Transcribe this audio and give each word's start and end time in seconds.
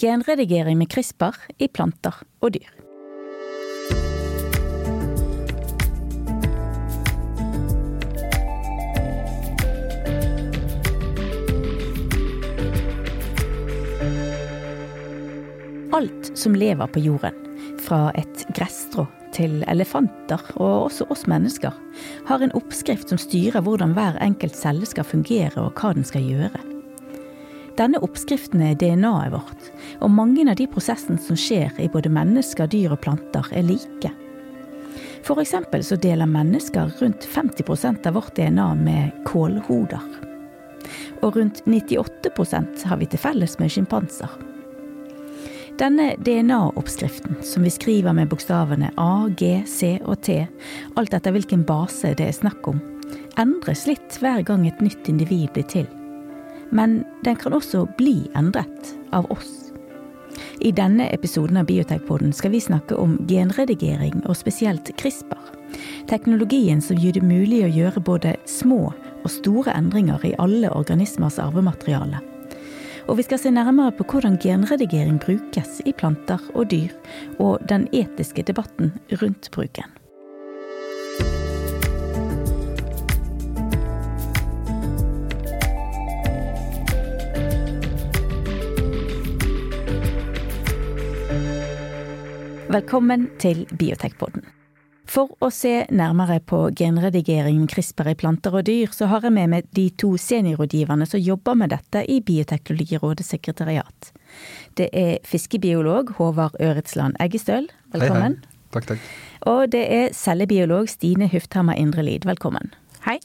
genredigering 0.00 0.78
med 0.78 0.88
CRISPR 0.92 1.36
i 1.58 1.68
planter 1.68 2.22
og 2.40 2.54
dyr. 2.56 2.70
Alt 15.92 16.30
som 16.38 16.54
lever 16.56 16.86
på 16.86 17.02
jorden, 17.04 17.36
fra 17.84 18.08
et 18.16 18.44
gresstrå 18.56 19.04
til 19.36 19.60
elefanter 19.68 20.40
og 20.56 20.86
også 20.86 21.06
oss 21.12 21.26
mennesker, 21.28 21.74
har 22.30 22.40
en 22.40 22.54
oppskrift 22.56 23.12
som 23.12 23.20
styrer 23.20 23.60
hvordan 23.66 23.92
hver 23.98 24.16
enkelt 24.24 24.56
celle 24.56 24.88
skal 24.88 25.04
fungere 25.04 25.58
og 25.60 25.74
hva 25.76 25.92
den 25.96 26.06
skal 26.08 26.24
gjøre. 26.24 26.79
Denne 27.80 27.96
oppskriften 28.04 28.60
er 28.60 28.74
DNA-et 28.76 29.32
vårt, 29.32 29.68
og 30.04 30.12
mange 30.12 30.44
av 30.44 30.58
de 30.58 30.66
prosessene 30.68 31.20
som 31.24 31.38
skjer 31.38 31.78
i 31.80 31.88
både 31.88 32.10
mennesker, 32.12 32.68
dyr 32.68 32.92
og 32.92 33.00
planter, 33.06 33.46
er 33.56 33.64
like. 33.64 34.10
Eksempel 35.30 35.84
så 35.84 35.96
deler 35.96 36.28
mennesker 36.28 36.90
rundt 37.00 37.24
50% 37.24 38.06
av 38.08 38.18
vårt 38.18 38.34
DNA 38.36 38.66
med 38.74 39.22
kålhoder. 39.24 40.02
Og 41.22 41.36
rundt 41.36 41.62
98% 41.64 42.84
har 42.90 43.00
vi 43.00 43.08
til 43.08 43.22
felles 43.22 43.56
med 43.60 43.72
sjimpanser. 43.72 44.34
Denne 45.80 46.10
DNA-oppskriften, 46.20 47.38
som 47.46 47.64
vi 47.64 47.72
skriver 47.72 48.12
med 48.12 48.28
bokstavene 48.28 48.90
A, 49.00 49.30
G, 49.38 49.62
C 49.64 49.94
og 50.04 50.20
T, 50.26 50.42
alt 51.00 51.16
etter 51.16 51.32
hvilken 51.32 51.64
base 51.64 52.12
det 52.18 52.28
er 52.28 52.36
snakk 52.36 52.68
om, 52.68 52.82
endres 53.40 53.86
litt 53.88 54.20
hver 54.20 54.44
gang 54.44 54.68
et 54.68 54.84
nytt 54.84 55.08
individ 55.08 55.48
blir 55.56 55.68
til. 55.72 55.88
Men 56.70 57.02
den 57.24 57.36
kan 57.36 57.54
også 57.56 57.86
bli 57.98 58.30
endret 58.38 58.94
av 59.12 59.26
oss. 59.32 59.72
I 60.60 60.72
denne 60.76 61.08
episoden 61.14 61.56
av 61.56 61.66
Biotekpoden 61.70 62.32
skal 62.36 62.52
vi 62.52 62.60
snakke 62.60 62.96
om 63.00 63.16
genredigering, 63.28 64.20
og 64.28 64.36
spesielt 64.36 64.92
CRISPR. 65.00 65.40
Teknologien 66.10 66.82
som 66.82 66.98
gjør 66.98 67.18
det 67.18 67.24
mulig 67.24 67.62
å 67.64 67.70
gjøre 67.70 68.02
både 68.04 68.34
små 68.48 68.90
og 68.90 69.30
store 69.30 69.74
endringer 69.76 70.22
i 70.26 70.34
alle 70.42 70.72
organismers 70.74 71.38
arvemateriale. 71.42 72.20
Og 73.08 73.16
vi 73.18 73.24
skal 73.26 73.40
se 73.42 73.50
nærmere 73.54 73.94
på 73.96 74.06
hvordan 74.12 74.38
genredigering 74.42 75.18
brukes 75.22 75.80
i 75.88 75.94
planter 75.96 76.42
og 76.54 76.68
dyr, 76.70 76.92
og 77.38 77.58
den 77.70 77.88
etiske 77.96 78.44
debatten 78.46 78.92
rundt 79.22 79.50
bruken. 79.54 79.99
Velkommen 92.70 93.24
til 93.42 93.64
Biotekpodden. 93.74 94.44
For 95.10 95.32
å 95.42 95.48
se 95.50 95.88
nærmere 95.90 96.36
på 96.46 96.68
genredigeringen 96.78 97.64
CRISPR 97.66 98.12
i 98.12 98.14
planter 98.14 98.54
og 98.54 98.68
dyr, 98.68 98.92
så 98.94 99.08
har 99.10 99.24
jeg 99.26 99.34
med 99.34 99.50
meg 99.50 99.66
de 99.74 99.88
to 99.98 100.12
seniorrådgiverne 100.14 101.08
som 101.10 101.18
jobber 101.18 101.58
med 101.58 101.72
dette 101.74 102.04
i 102.06 102.20
Bioteknologirådets 102.22 103.32
sekretariat. 103.34 104.12
Det 104.78 104.86
er 104.94 105.18
fiskebiolog 105.26 106.12
Håvard 106.20 106.60
Øretsland 106.62 107.18
Eggestøl, 107.18 107.66
velkommen. 107.90 108.38
Hei, 108.38 108.54
hei. 108.54 108.70
Takk, 108.76 108.86
takk. 108.92 109.10
Og 109.50 109.64
det 109.74 109.82
er 109.96 110.14
cellebiolog 110.14 110.86
Stine 110.94 111.26
Hufthammer 111.34 111.74
Indrelid, 111.74 112.28
velkommen. 112.30 112.70
Hei. 113.08 113.18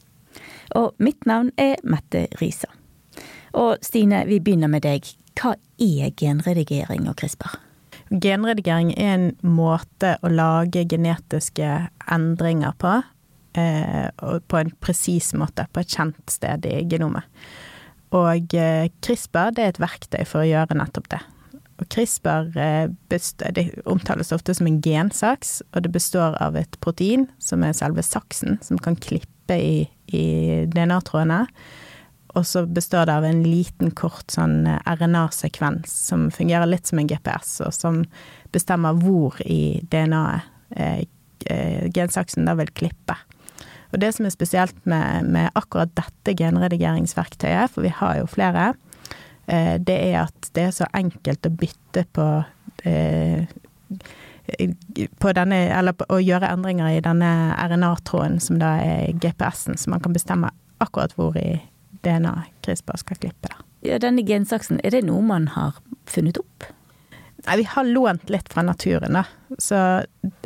Og 0.74 0.98
mitt 0.98 1.30
navn 1.30 1.54
er 1.62 1.78
Mette 1.86 2.26
Risa. 2.42 2.74
Og 3.54 3.78
Stine, 3.86 4.26
vi 4.26 4.42
begynner 4.42 4.74
med 4.74 4.90
deg. 4.90 5.06
Hva 5.38 5.54
er 5.78 6.18
genredigering 6.18 7.06
og 7.06 7.20
CRISPR? 7.22 7.60
Genredigering 8.12 8.92
er 8.94 9.14
en 9.16 9.30
måte 9.42 10.16
å 10.22 10.30
lage 10.30 10.86
genetiske 10.90 11.70
endringer 12.12 12.76
på, 12.78 13.00
eh, 13.58 14.10
på 14.48 14.60
en 14.60 14.74
presis 14.80 15.34
måte, 15.34 15.66
på 15.74 15.82
et 15.82 15.96
kjent 15.96 16.30
sted 16.30 16.66
i 16.70 16.84
genomet. 16.90 17.24
Og 18.16 18.54
eh, 18.54 18.90
CRISPR 19.02 19.58
er 19.58 19.72
et 19.72 19.82
verktøy 19.82 20.22
for 20.26 20.44
å 20.44 20.50
gjøre 20.50 20.78
nettopp 20.78 21.10
det. 21.16 21.22
Og 21.82 21.90
CRISPR 21.92 22.54
består, 23.12 23.52
det 23.52 23.66
omtales 23.90 24.32
ofte 24.32 24.54
som 24.56 24.70
en 24.70 24.80
gensaks, 24.80 25.58
og 25.74 25.84
det 25.84 25.92
består 25.92 26.38
av 26.40 26.56
et 26.56 26.78
protein, 26.80 27.26
som 27.40 27.66
er 27.68 27.76
selve 27.76 28.06
saksen, 28.06 28.62
som 28.64 28.80
kan 28.80 28.96
klippe 28.96 29.58
i, 29.60 29.90
i 30.08 30.26
DNA-trådene. 30.72 31.42
Og 32.36 32.46
så 32.46 32.66
består 32.68 33.08
det 33.08 33.16
av 33.16 33.26
en 33.26 33.44
liten, 33.44 33.92
kort 33.96 34.34
sånn 34.34 34.66
eh, 34.68 34.80
RNA-sekvens 34.98 35.92
som 36.10 36.28
fungerer 36.34 36.68
litt 36.68 36.90
som 36.90 37.00
en 37.00 37.08
GPS, 37.08 37.60
og 37.64 37.76
som 37.76 38.02
bestemmer 38.56 38.98
hvor 39.00 39.40
i 39.46 39.80
DNA-et 39.92 40.76
eh, 40.76 41.06
eh, 41.48 41.86
gensaksen 41.96 42.48
da 42.48 42.58
vil 42.60 42.72
klippe. 42.76 43.16
Og 43.94 44.02
det 44.04 44.12
som 44.18 44.28
er 44.28 44.34
spesielt 44.36 44.76
med, 44.84 45.30
med, 45.32 45.54
akkurat 45.56 45.94
dette 45.96 46.36
genredigeringsverktøyet, 46.36 47.72
for 47.72 47.86
vi 47.86 47.94
har 47.96 48.20
jo 48.20 48.28
flere, 48.28 48.74
det 49.46 49.94
er 49.94 50.24
at 50.24 50.48
det 50.58 50.64
er 50.66 50.72
så 50.74 50.88
enkelt 50.98 51.46
å 51.46 51.52
bytte 51.54 52.02
på 52.18 52.26
på 55.22 55.34
denne, 55.38 55.60
eller 55.70 56.10
å 56.10 56.18
gjøre 56.18 56.50
endringer 56.50 56.98
i 56.98 57.04
denne 57.06 57.30
RNA-tråden 57.54 58.40
som 58.42 58.58
da 58.62 58.74
er 58.82 59.14
GPS-en, 59.22 59.78
så 59.78 59.94
man 59.94 60.02
kan 60.02 60.18
bestemme 60.18 60.50
akkurat 60.82 61.14
hvor 61.18 61.38
i 61.38 61.62
DNA 62.06 62.34
CRISPR 62.66 63.02
skal 63.02 63.20
klippe. 63.22 63.52
Da. 63.52 63.66
Ja, 63.86 64.00
denne 64.02 64.26
gensaksen, 64.26 64.80
er 64.84 64.96
det 64.96 65.06
noe 65.10 65.22
man 65.26 65.50
har 65.54 65.78
funnet 66.10 66.40
opp? 66.42 66.70
Nei, 67.46 67.60
vi 67.62 67.68
har 67.70 67.86
lånt 67.86 68.32
litt 68.34 68.50
fra 68.50 68.64
naturen, 68.66 69.20
da. 69.20 69.26
Så 69.62 69.78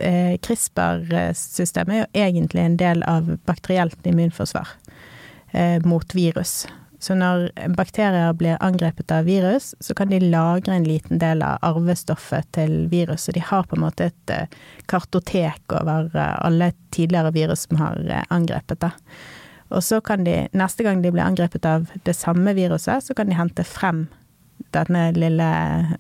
eh, 0.04 0.36
CRISPR-systemet 0.44 1.96
er 1.96 2.02
jo 2.02 2.26
egentlig 2.26 2.66
en 2.66 2.80
del 2.82 3.06
av 3.08 3.30
bakterielt 3.48 4.08
immunforsvar 4.10 4.74
eh, 5.54 5.80
mot 5.88 6.16
virus. 6.16 6.66
Så 7.00 7.16
når 7.16 7.48
bakterier 7.78 8.34
blir 8.36 8.58
angrepet 8.60 9.12
av 9.16 9.24
virus, 9.24 9.72
så 9.80 9.96
kan 9.96 10.10
de 10.12 10.20
lagre 10.20 10.76
en 10.76 10.84
liten 10.84 11.22
del 11.22 11.44
av 11.48 11.62
arvestoffet 11.64 12.50
til 12.58 12.90
virus. 12.92 13.24
Så 13.24 13.36
de 13.36 13.44
har 13.46 13.64
på 13.64 13.78
en 13.78 13.86
måte 13.86 14.10
et 14.10 14.34
eh, 14.36 14.52
kartotek 14.92 15.78
over 15.80 16.12
eh, 16.12 16.34
alle 16.44 16.74
tidligere 16.92 17.32
virus 17.32 17.64
som 17.70 17.80
har 17.80 18.04
eh, 18.04 18.26
angrepet. 18.28 18.84
da. 18.84 18.92
Og 19.70 19.84
så 19.86 20.00
kan 20.02 20.24
de, 20.26 20.48
neste 20.58 20.86
gang 20.86 21.04
de 21.04 21.12
blir 21.14 21.26
angrepet 21.26 21.66
av 21.70 21.90
det 22.08 22.16
samme 22.18 22.56
viruset, 22.58 23.06
så 23.06 23.16
kan 23.18 23.30
de 23.30 23.38
hente 23.38 23.66
frem 23.68 24.08
denne 24.74 25.10
lille, 25.16 25.50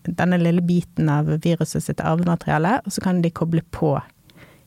denne 0.04 0.40
lille 0.42 0.62
biten 0.66 1.10
av 1.10 1.30
viruset 1.44 1.86
sitt 1.86 2.02
arvemateriale, 2.02 2.80
og 2.86 2.94
så 2.94 3.04
kan 3.06 3.22
de 3.22 3.32
koble 3.34 3.64
på 3.76 3.96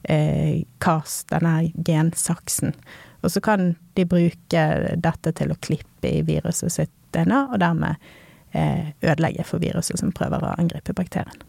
eh, 0.08 0.62
CAS, 0.82 1.22
denne 1.30 1.72
gensaksen. 1.86 2.74
Og 3.22 3.30
så 3.30 3.42
kan 3.42 3.74
de 3.94 4.06
bruke 4.08 4.64
dette 4.98 5.34
til 5.38 5.52
å 5.52 5.60
klippe 5.62 6.10
i 6.10 6.24
viruset 6.26 6.74
sitt 6.74 6.94
DNA, 7.14 7.46
og 7.52 7.60
dermed 7.62 8.12
eh, 8.56 8.94
ødelegge 9.02 9.46
for 9.46 9.62
viruset 9.62 10.00
som 10.00 10.14
prøver 10.14 10.46
å 10.46 10.54
angripe 10.58 10.94
bakterien. 10.96 11.42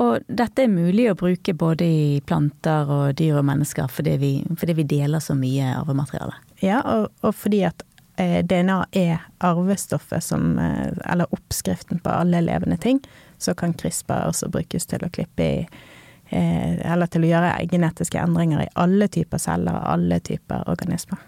Og 0.00 0.24
dette 0.32 0.64
er 0.64 0.72
mulig 0.72 1.10
å 1.10 1.16
bruke 1.18 1.52
både 1.56 1.84
i 1.84 2.04
planter 2.24 2.88
og 2.88 3.18
dyr 3.18 3.40
og 3.40 3.44
mennesker 3.44 3.90
fordi 3.92 4.14
vi, 4.20 4.30
fordi 4.56 4.78
vi 4.78 4.86
deler 4.88 5.20
så 5.20 5.36
mye 5.36 5.74
arvemateriale? 5.76 6.38
Ja, 6.60 6.80
og, 6.84 7.08
og 7.24 7.34
fordi 7.34 7.62
at 7.68 7.82
eh, 8.20 8.40
DNA 8.44 8.84
er 8.92 9.22
arvestoffet 9.40 10.24
som 10.24 10.58
eh, 10.58 10.92
Eller 11.12 11.32
oppskriften 11.34 12.02
på 12.04 12.12
alle 12.12 12.40
levende 12.44 12.76
ting, 12.76 13.00
så 13.38 13.54
kan 13.54 13.74
CRISPR 13.74 14.28
også 14.28 14.50
brukes 14.52 14.86
til 14.86 15.04
å 15.04 15.10
klippe 15.12 15.46
i 15.46 15.60
eh, 15.64 16.92
Eller 16.92 17.08
til 17.08 17.24
å 17.24 17.30
gjøre 17.32 17.54
genetiske 17.70 18.20
endringer 18.20 18.64
i 18.66 18.72
alle 18.74 19.08
typer 19.08 19.40
celler 19.40 19.78
og 19.78 19.88
alle 19.94 20.20
typer 20.20 20.68
organismer. 20.68 21.22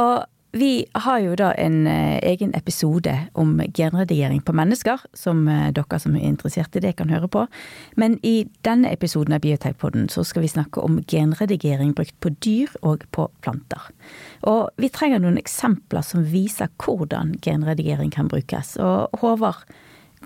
Og 0.00 0.24
vi 0.54 0.84
har 0.92 1.18
jo 1.18 1.34
da 1.34 1.48
en 1.58 1.86
eh, 1.90 2.20
egen 2.22 2.52
episode 2.54 3.12
om 3.32 3.56
genredigering 3.74 4.38
på 4.46 4.54
mennesker, 4.54 5.00
som 5.14 5.48
eh, 5.50 5.72
dere 5.74 5.98
som 5.98 6.14
er 6.14 6.28
interessert 6.28 6.76
i 6.78 6.82
det 6.84 6.92
kan 7.00 7.10
høre 7.10 7.26
på. 7.26 7.42
Men 7.98 8.20
i 8.22 8.46
denne 8.66 8.92
episoden 8.94 9.34
av 9.34 9.42
Biotekpodden 9.42 10.06
så 10.14 10.22
skal 10.22 10.44
vi 10.44 10.52
snakke 10.52 10.84
om 10.84 11.00
genredigering 11.10 11.90
brukt 11.98 12.14
på 12.22 12.30
dyr 12.46 12.70
og 12.86 13.02
på 13.10 13.26
planter. 13.42 13.90
Og 14.46 14.70
vi 14.78 14.92
trenger 14.94 15.24
noen 15.24 15.40
eksempler 15.42 16.06
som 16.06 16.22
viser 16.30 16.70
hvordan 16.78 17.34
genredigering 17.42 18.14
kan 18.14 18.30
brukes. 18.30 18.76
Og 18.78 19.10
Håvard, 19.24 19.66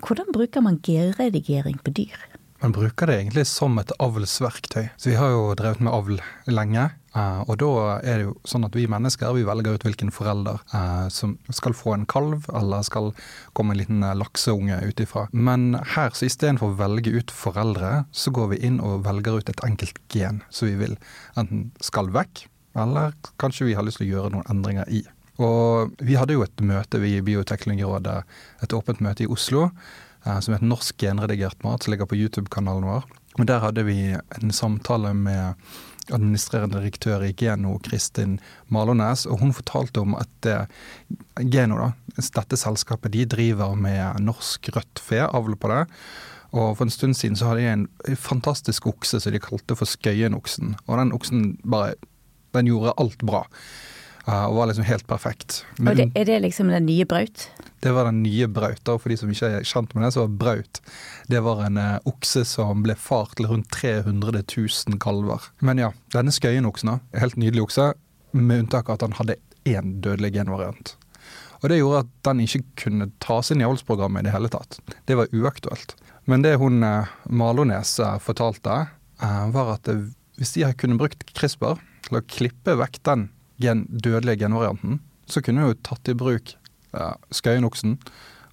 hvordan 0.05 0.29
bruker 0.35 0.61
man 0.61 0.77
genredigering 0.85 1.81
på 1.81 1.97
dyr? 2.03 2.29
Man 2.61 2.75
bruker 2.75 3.07
det 3.07 3.17
egentlig 3.17 3.47
som 3.47 3.77
et 3.79 3.91
avlsverktøy. 4.03 4.91
Så 4.99 5.13
vi 5.13 5.17
har 5.17 5.31
jo 5.33 5.53
drevet 5.57 5.81
med 5.81 5.95
avl 5.95 6.21
lenge. 6.51 6.89
Uh, 7.15 7.41
og 7.49 7.55
da 7.61 7.69
er 8.05 8.19
det 8.19 8.25
jo 8.27 8.35
sånn 8.47 8.67
at 8.67 8.75
vi 8.77 8.85
mennesker 8.91 9.33
vi 9.33 9.45
velger 9.47 9.77
ut 9.77 9.85
hvilken 9.87 10.11
forelder 10.13 10.59
uh, 10.73 11.07
som 11.13 11.37
skal 11.49 11.73
få 11.77 11.95
en 11.95 12.05
kalv, 12.09 12.45
eller 12.53 12.85
skal 12.85 13.11
komme 13.57 13.73
en 13.73 13.81
liten 13.81 14.05
uh, 14.05 14.13
lakseunge 14.17 14.77
ut 14.85 15.01
ifra. 15.01 15.25
Men 15.33 15.73
her, 15.95 16.13
så 16.13 16.27
istedenfor 16.29 16.73
å 16.73 16.79
velge 16.79 17.15
ut 17.15 17.33
foreldre, 17.33 18.03
så 18.11 18.33
går 18.35 18.53
vi 18.53 18.63
inn 18.69 18.81
og 18.83 19.05
velger 19.07 19.41
ut 19.41 19.49
et 19.49 19.65
enkelt 19.65 19.97
gen 20.13 20.43
som 20.53 20.69
vi 20.69 20.77
vil 20.79 20.99
enten 21.39 21.69
skal 21.83 22.11
vekk, 22.13 22.45
eller 22.79 23.15
kanskje 23.41 23.71
vi 23.71 23.79
har 23.79 23.87
lyst 23.87 24.01
til 24.01 24.09
å 24.09 24.13
gjøre 24.13 24.35
noen 24.35 24.51
endringer 24.53 24.91
i. 24.93 25.03
Og 25.39 25.95
vi 26.03 26.17
hadde 26.19 26.35
jo 26.35 26.43
et 26.43 26.63
møte 26.65 26.99
vi 26.99 27.15
i 27.15 27.23
Bioteknologirådet, 27.23 28.17
et 28.65 28.75
åpent 28.75 28.99
møte 29.03 29.23
i 29.23 29.29
Oslo, 29.31 29.69
eh, 30.25 30.39
som 30.43 30.55
het 30.55 30.65
Norsk 30.65 30.99
genredigert 30.99 31.63
mat, 31.63 31.83
som 31.83 31.93
ligger 31.93 32.09
på 32.09 32.19
YouTube-kanalen 32.19 32.87
vår. 32.89 33.07
Og 33.39 33.45
Der 33.47 33.59
hadde 33.63 33.85
vi 33.87 34.11
en 34.13 34.51
samtale 34.51 35.13
med 35.13 35.55
administrerende 36.15 36.79
direktør 36.79 37.23
i 37.27 37.33
Geno, 37.37 37.77
Kristin 37.85 38.37
Malånes, 38.73 39.25
og 39.29 39.43
hun 39.43 39.53
fortalte 39.55 40.03
om 40.03 40.15
at 40.19 40.49
eh, 40.49 40.65
Geno, 41.45 41.79
da, 41.81 41.91
dette 42.19 42.59
selskapet, 42.59 43.13
de 43.13 43.27
driver 43.29 43.75
med 43.79 44.21
norsk 44.25 44.71
rødt 44.75 45.03
fe, 45.03 45.23
avl 45.25 45.57
på 45.59 45.71
det. 45.71 45.85
Og 46.49 46.77
For 46.77 46.87
en 46.87 46.93
stund 46.93 47.13
siden 47.17 47.37
så 47.37 47.51
hadde 47.51 47.61
de 47.61 47.73
en 47.73 48.17
fantastisk 48.17 48.87
okse 48.89 49.19
som 49.21 49.33
de 49.33 49.41
kalte 49.43 49.77
for 49.77 49.89
Skøyenoksen. 49.89 50.75
Og 50.87 50.97
den 50.97 51.13
oksen 51.13 51.43
bare 51.61 51.93
Den 52.49 52.65
gjorde 52.65 52.95
alt 52.97 53.21
bra. 53.21 53.43
Uh, 54.27 54.45
og 54.49 54.59
var 54.59 54.69
liksom 54.69 54.85
helt 54.85 55.07
perfekt. 55.07 55.63
Men, 55.77 55.91
og 55.91 55.97
det, 55.97 56.11
Er 56.15 56.27
det 56.27 56.39
liksom 56.43 56.69
den 56.69 56.85
nye 56.85 57.05
Braut? 57.09 57.47
Det 57.79 57.91
var 57.95 58.09
den 58.09 58.21
nye 58.23 58.47
Braut. 58.51 58.83
Og 58.91 59.01
for 59.01 59.09
de 59.11 59.17
som 59.17 59.31
ikke 59.31 59.51
er 59.59 59.67
kjent 59.67 59.95
med 59.95 60.05
det, 60.05 60.11
så 60.13 60.25
var 60.25 60.35
Braut 60.43 60.81
det 61.29 61.41
var 61.45 61.63
en 61.65 61.79
uh, 61.79 61.97
okse 62.09 62.43
som 62.47 62.83
ble 62.85 62.95
far 62.99 63.31
til 63.37 63.49
rundt 63.49 63.69
300 63.73 64.43
000 64.43 64.99
kalver. 65.01 65.49
Men 65.65 65.81
ja, 65.81 65.91
denne 66.13 66.33
skøyen 66.33 66.59
Skøyenoksen, 66.59 66.95
helt 67.21 67.37
nydelig 67.37 67.67
okse, 67.67 67.91
med 68.33 68.65
unntak 68.65 68.89
av 68.89 68.97
at 68.97 69.05
han 69.07 69.17
hadde 69.19 69.39
én 69.69 69.95
dødelig 70.03 70.33
genvariant. 70.35 70.95
Og 71.61 71.69
det 71.69 71.79
gjorde 71.79 72.03
at 72.05 72.11
den 72.25 72.41
ikke 72.45 72.63
kunne 72.85 73.09
tas 73.21 73.51
inn 73.51 73.61
i 73.61 73.67
avlsprogrammet 73.67 74.23
i 74.23 74.29
det 74.29 74.33
hele 74.33 74.49
tatt. 74.51 74.79
Det 75.05 75.17
var 75.19 75.33
uaktuelt. 75.35 75.95
Men 76.29 76.45
det 76.45 76.55
hun 76.61 76.83
uh, 76.85 77.09
Malones 77.25 77.97
fortalte, 78.23 78.85
var 79.19 79.73
at 79.73 79.89
hvis 80.39 80.53
de 80.55 80.69
kunne 80.79 80.95
brukt 80.95 81.25
CRISPR 81.35 81.81
til 82.05 82.19
å 82.19 82.25
klippe 82.31 82.77
vekk 82.79 83.01
den 83.03 83.25
gen, 83.61 83.85
dødelige 83.89 84.43
genvarianten, 84.45 84.99
så 85.29 85.43
kunne 85.45 85.63
hun 85.63 85.73
jo 85.73 85.79
tatt 85.85 86.09
i 86.09 86.17
bruk 86.17 86.55
uh, 86.97 87.15
skøyenoksen 87.33 87.97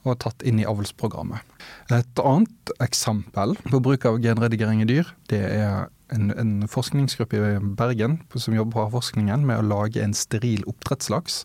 og 0.06 0.18
tatt 0.22 0.44
inn 0.46 0.60
i 0.62 0.66
avlsprogrammet. 0.68 1.42
Et 1.90 2.22
annet 2.22 2.72
eksempel 2.84 3.56
på 3.66 3.82
bruk 3.82 4.06
av 4.06 4.20
genredigering 4.22 4.84
i 4.84 4.88
dyr, 4.88 5.08
det 5.32 5.42
er 5.56 5.88
en, 6.14 6.30
en 6.38 6.52
forskningsgruppe 6.70 7.40
i 7.40 7.56
Bergen 7.78 8.20
som 8.36 8.54
jobber 8.54 8.76
på 8.76 8.84
havforskningen 8.84 9.46
med 9.48 9.58
å 9.58 9.66
lage 9.66 10.04
en 10.04 10.14
steril 10.14 10.62
oppdrettslaks. 10.70 11.44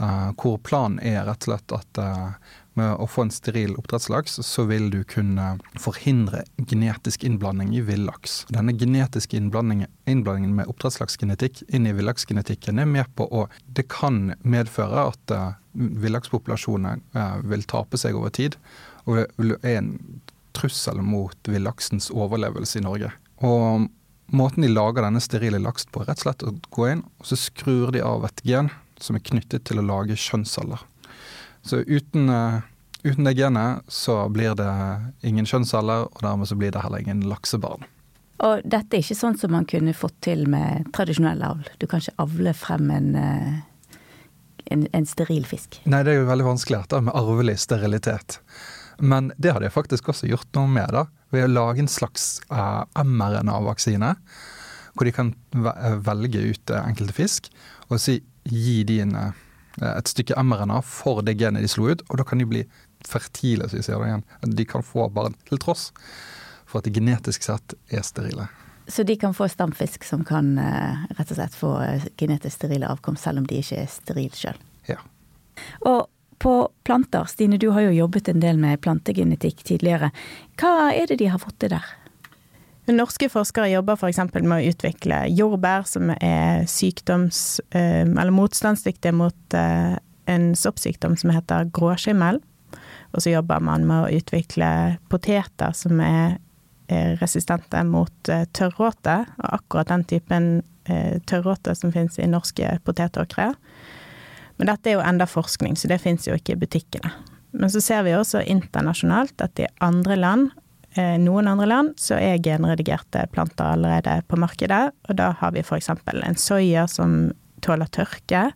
Uh, 0.00 0.32
hvor 0.40 0.58
planen 0.64 0.98
er 1.04 1.24
rett 1.28 1.46
og 1.46 1.52
slett 1.52 1.76
at 1.76 1.98
med 2.00 2.61
å 2.80 3.06
få 3.10 3.26
en 3.26 3.32
steril 3.34 3.74
oppdrettslaks, 3.76 4.38
så 4.46 4.64
vil 4.68 4.88
du 4.92 5.02
kunne 5.04 5.58
forhindre 5.80 6.44
genetisk 6.56 7.24
innblanding 7.28 7.74
i 7.76 7.82
villaks. 7.84 8.42
Denne 8.52 8.72
genetiske 8.72 9.36
innblandingen, 9.36 9.90
innblandingen 10.08 10.54
med 10.56 10.70
oppdrettslaksgenetikk 10.72 11.64
inn 11.68 11.88
i 11.88 11.94
villaksgenetikken 11.96 12.80
er 12.80 12.88
med 12.88 13.10
på 13.16 13.28
å 13.28 13.48
Det 13.66 13.88
kan 13.92 14.34
medføre 14.42 15.08
at 15.12 15.34
uh, 15.34 15.54
villakspopulasjoner 15.72 17.00
uh, 17.16 17.40
vil 17.44 17.64
tape 17.68 18.00
seg 18.00 18.16
over 18.16 18.32
tid, 18.32 18.56
og 19.04 19.26
det 19.36 19.58
er 19.62 19.80
en 19.82 19.96
trussel 20.56 21.00
mot 21.04 21.48
villaksens 21.48 22.10
overlevelse 22.12 22.80
i 22.80 22.86
Norge. 22.86 23.12
Og 23.42 23.90
Måten 24.32 24.64
de 24.64 24.70
lager 24.70 25.04
denne 25.04 25.20
sterile 25.20 25.58
laksen 25.60 25.90
på, 25.92 26.00
er 26.00 26.08
rett 26.08 26.22
og 26.22 26.24
slett 26.24 26.44
å 26.48 26.54
gå 26.72 26.86
inn 26.88 27.02
og 27.04 27.26
så 27.28 27.36
skrur 27.36 27.90
de 27.92 28.00
av 28.00 28.24
et 28.24 28.40
gen 28.48 28.70
som 29.02 29.18
er 29.18 29.24
knyttet 29.28 29.66
til 29.68 29.82
å 29.82 29.84
lage 29.84 30.16
kjønnsceller. 30.16 30.80
Så 31.62 31.76
uten, 31.76 32.28
uh, 32.28 32.60
uten, 33.02 33.24
det 33.24 33.34
genet 33.38 33.82
så 33.88 34.28
blir 34.28 34.54
det 34.58 34.70
ingen 35.26 35.46
kjønnsceller, 35.46 36.08
og 36.10 36.22
dermed 36.24 36.50
så 36.50 36.58
blir 36.58 36.74
det 36.74 36.82
heller 36.82 37.02
ingen 37.02 37.24
laksebarn. 37.30 37.86
Og 38.42 38.64
dette 38.66 38.98
er 38.98 39.04
ikke 39.04 39.18
sånn 39.18 39.38
som 39.38 39.52
man 39.54 39.66
kunne 39.70 39.94
fått 39.94 40.16
til 40.26 40.48
med 40.50 40.88
tradisjonell 40.96 41.44
avl. 41.46 41.68
Du 41.78 41.86
kan 41.86 42.02
ikke 42.02 42.24
avle 42.24 42.54
frem 42.58 42.90
en, 42.90 43.12
eh, 43.14 44.00
en, 44.74 44.82
en 44.90 45.06
steril 45.06 45.46
fisk. 45.46 45.78
Nei, 45.86 46.00
det 46.02 46.16
er 46.16 46.24
jo 46.24 46.30
veldig 46.30 46.48
vanskelig 46.48 46.80
dette 46.80 47.02
med 47.06 47.14
arvelig 47.14 47.60
sterilitet. 47.62 48.40
Men 48.98 49.30
det 49.38 49.54
hadde 49.54 49.68
jeg 49.68 49.76
faktisk 49.76 50.10
også 50.10 50.26
gjort 50.32 50.50
noe 50.58 50.72
med, 50.74 50.90
da. 50.90 51.04
Ved 51.30 51.46
å 51.46 51.52
lage 51.52 51.84
en 51.84 51.90
slags 51.90 52.40
uh, 52.50 52.82
mRNA-vaksine. 52.98 54.10
Hvor 54.92 55.08
de 55.08 55.14
kan 55.14 55.30
velge 55.54 56.42
ut 56.50 56.74
enkelte 56.82 57.14
fisk 57.16 57.46
og 57.88 58.02
si, 58.02 58.18
gi 58.44 58.82
de 58.84 58.98
en 59.04 59.14
Eh, 59.16 59.30
et 59.80 60.10
stykke 60.10 60.36
mRNA 60.42 60.80
for 60.84 61.22
det 61.24 61.38
genet 61.40 61.64
de 61.64 61.70
slo 61.70 61.88
ut, 61.92 62.02
og 62.08 62.20
da 62.20 62.26
kan 62.28 62.42
de 62.42 62.48
bli 62.48 62.64
fertile, 63.08 63.68
så 63.68 63.78
vi 63.78 63.84
sier 63.86 64.00
det 64.02 64.10
igjen. 64.10 64.26
De 64.58 64.66
kan 64.68 64.84
få 64.86 65.08
barn 65.14 65.36
til 65.48 65.60
tross 65.62 65.90
for 66.68 66.80
at 66.80 66.88
de 66.88 66.94
genetisk 66.94 67.44
sett 67.44 67.74
er 67.92 68.04
sterile. 68.06 68.48
Så 68.86 69.04
de 69.06 69.16
kan 69.16 69.34
få 69.34 69.46
stamfisk 69.48 70.04
som 70.04 70.24
kan 70.26 70.56
eh, 70.58 71.04
rett 71.16 71.30
og 71.30 71.38
slett 71.38 71.54
få 71.56 71.76
eh, 71.84 72.08
genetisk 72.18 72.56
sterile 72.56 72.88
avkom, 72.90 73.16
selv 73.16 73.42
om 73.42 73.46
de 73.48 73.60
ikke 73.62 73.84
er 73.84 73.90
sterile 73.90 74.36
sjøl? 74.36 74.58
Ja. 74.88 74.98
Og 75.86 76.08
på 76.42 76.54
planter, 76.82 77.28
Stine 77.30 77.58
du 77.62 77.68
har 77.70 77.84
jo 77.86 77.94
jobbet 77.94 78.28
en 78.32 78.42
del 78.42 78.58
med 78.58 78.80
plantegenetikk 78.82 79.62
tidligere. 79.62 80.10
Hva 80.58 80.90
er 80.90 81.06
det 81.06 81.20
de 81.20 81.28
har 81.30 81.38
fått 81.38 81.60
til 81.62 81.70
der? 81.76 81.86
Norske 82.90 83.28
forskere 83.30 83.68
jobber 83.70 83.94
f.eks. 83.94 84.18
med 84.34 84.56
å 84.56 84.70
utvikle 84.72 85.20
jordbær 85.30 85.84
som 85.86 86.10
er 86.16 86.64
sykdoms- 86.66 87.60
eh, 87.70 88.02
eller 88.02 88.34
motstandsdyktige 88.34 89.14
mot 89.14 89.54
eh, 89.54 89.94
en 90.26 90.48
soppsykdom 90.58 91.14
som 91.16 91.30
heter 91.30 91.70
gråskimmel. 91.70 92.40
Og 93.14 93.22
så 93.22 93.36
jobber 93.36 93.62
man 93.62 93.86
med 93.86 94.02
å 94.02 94.18
utvikle 94.18 94.98
poteter 95.12 95.76
som 95.76 96.00
er 96.02 96.40
resistente 97.22 97.78
mot 97.88 98.28
eh, 98.28 98.48
tørråte, 98.52 99.14
og 99.38 99.46
akkurat 99.60 99.92
den 99.92 100.04
typen 100.04 100.52
tørråte 101.30 101.76
som 101.78 101.92
finnes 101.94 102.18
i 102.18 102.26
norske 102.26 102.66
potetåkre. 102.82 103.52
Men 104.58 104.68
dette 104.68 104.90
er 104.90 104.96
jo 104.96 105.04
enda 105.06 105.28
forskning, 105.30 105.76
så 105.78 105.86
det 105.86 106.00
finnes 106.02 106.26
jo 106.26 106.34
ikke 106.34 106.56
i 106.56 106.58
butikkene. 106.58 107.12
Men 107.54 107.70
så 107.70 107.78
ser 107.84 108.02
vi 108.02 108.16
også 108.16 108.42
internasjonalt 108.42 109.44
at 109.46 109.62
i 109.62 109.68
andre 109.86 110.16
land 110.18 110.50
Eh, 110.50 110.61
noen 110.92 111.48
andre 111.48 111.64
land 111.64 111.94
så 111.96 112.18
er 112.20 112.42
genredigerte 112.44 113.22
planter 113.32 113.70
allerede 113.74 114.18
på 114.28 114.36
markedet, 114.36 114.90
og 115.08 115.16
da 115.16 115.30
har 115.40 115.54
vi 115.54 115.62
f.eks. 115.64 115.88
en 115.88 116.36
soya 116.36 116.84
som 116.90 117.32
tåler 117.64 117.88
tørke, 117.94 118.50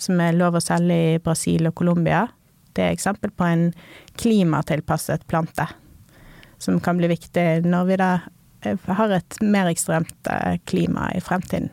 som 0.00 0.20
er 0.22 0.36
lov 0.36 0.58
å 0.58 0.62
selge 0.62 0.98
i 1.14 1.18
Brasil 1.22 1.68
og 1.68 1.74
Colombia. 1.80 2.26
Det 2.76 2.84
er 2.84 2.94
eksempel 2.94 3.32
på 3.34 3.46
en 3.46 3.66
klimatilpasset 4.20 5.26
plante, 5.30 5.66
som 6.58 6.78
kan 6.80 7.00
bli 7.00 7.10
viktig 7.10 7.66
når 7.66 7.88
vi 7.88 7.98
da 8.00 8.10
eh, 8.62 8.90
har 9.00 9.16
et 9.16 9.40
mer 9.42 9.70
ekstremt 9.70 10.30
eh, 10.30 10.56
klima 10.70 11.10
i 11.16 11.22
fremtiden. 11.24 11.72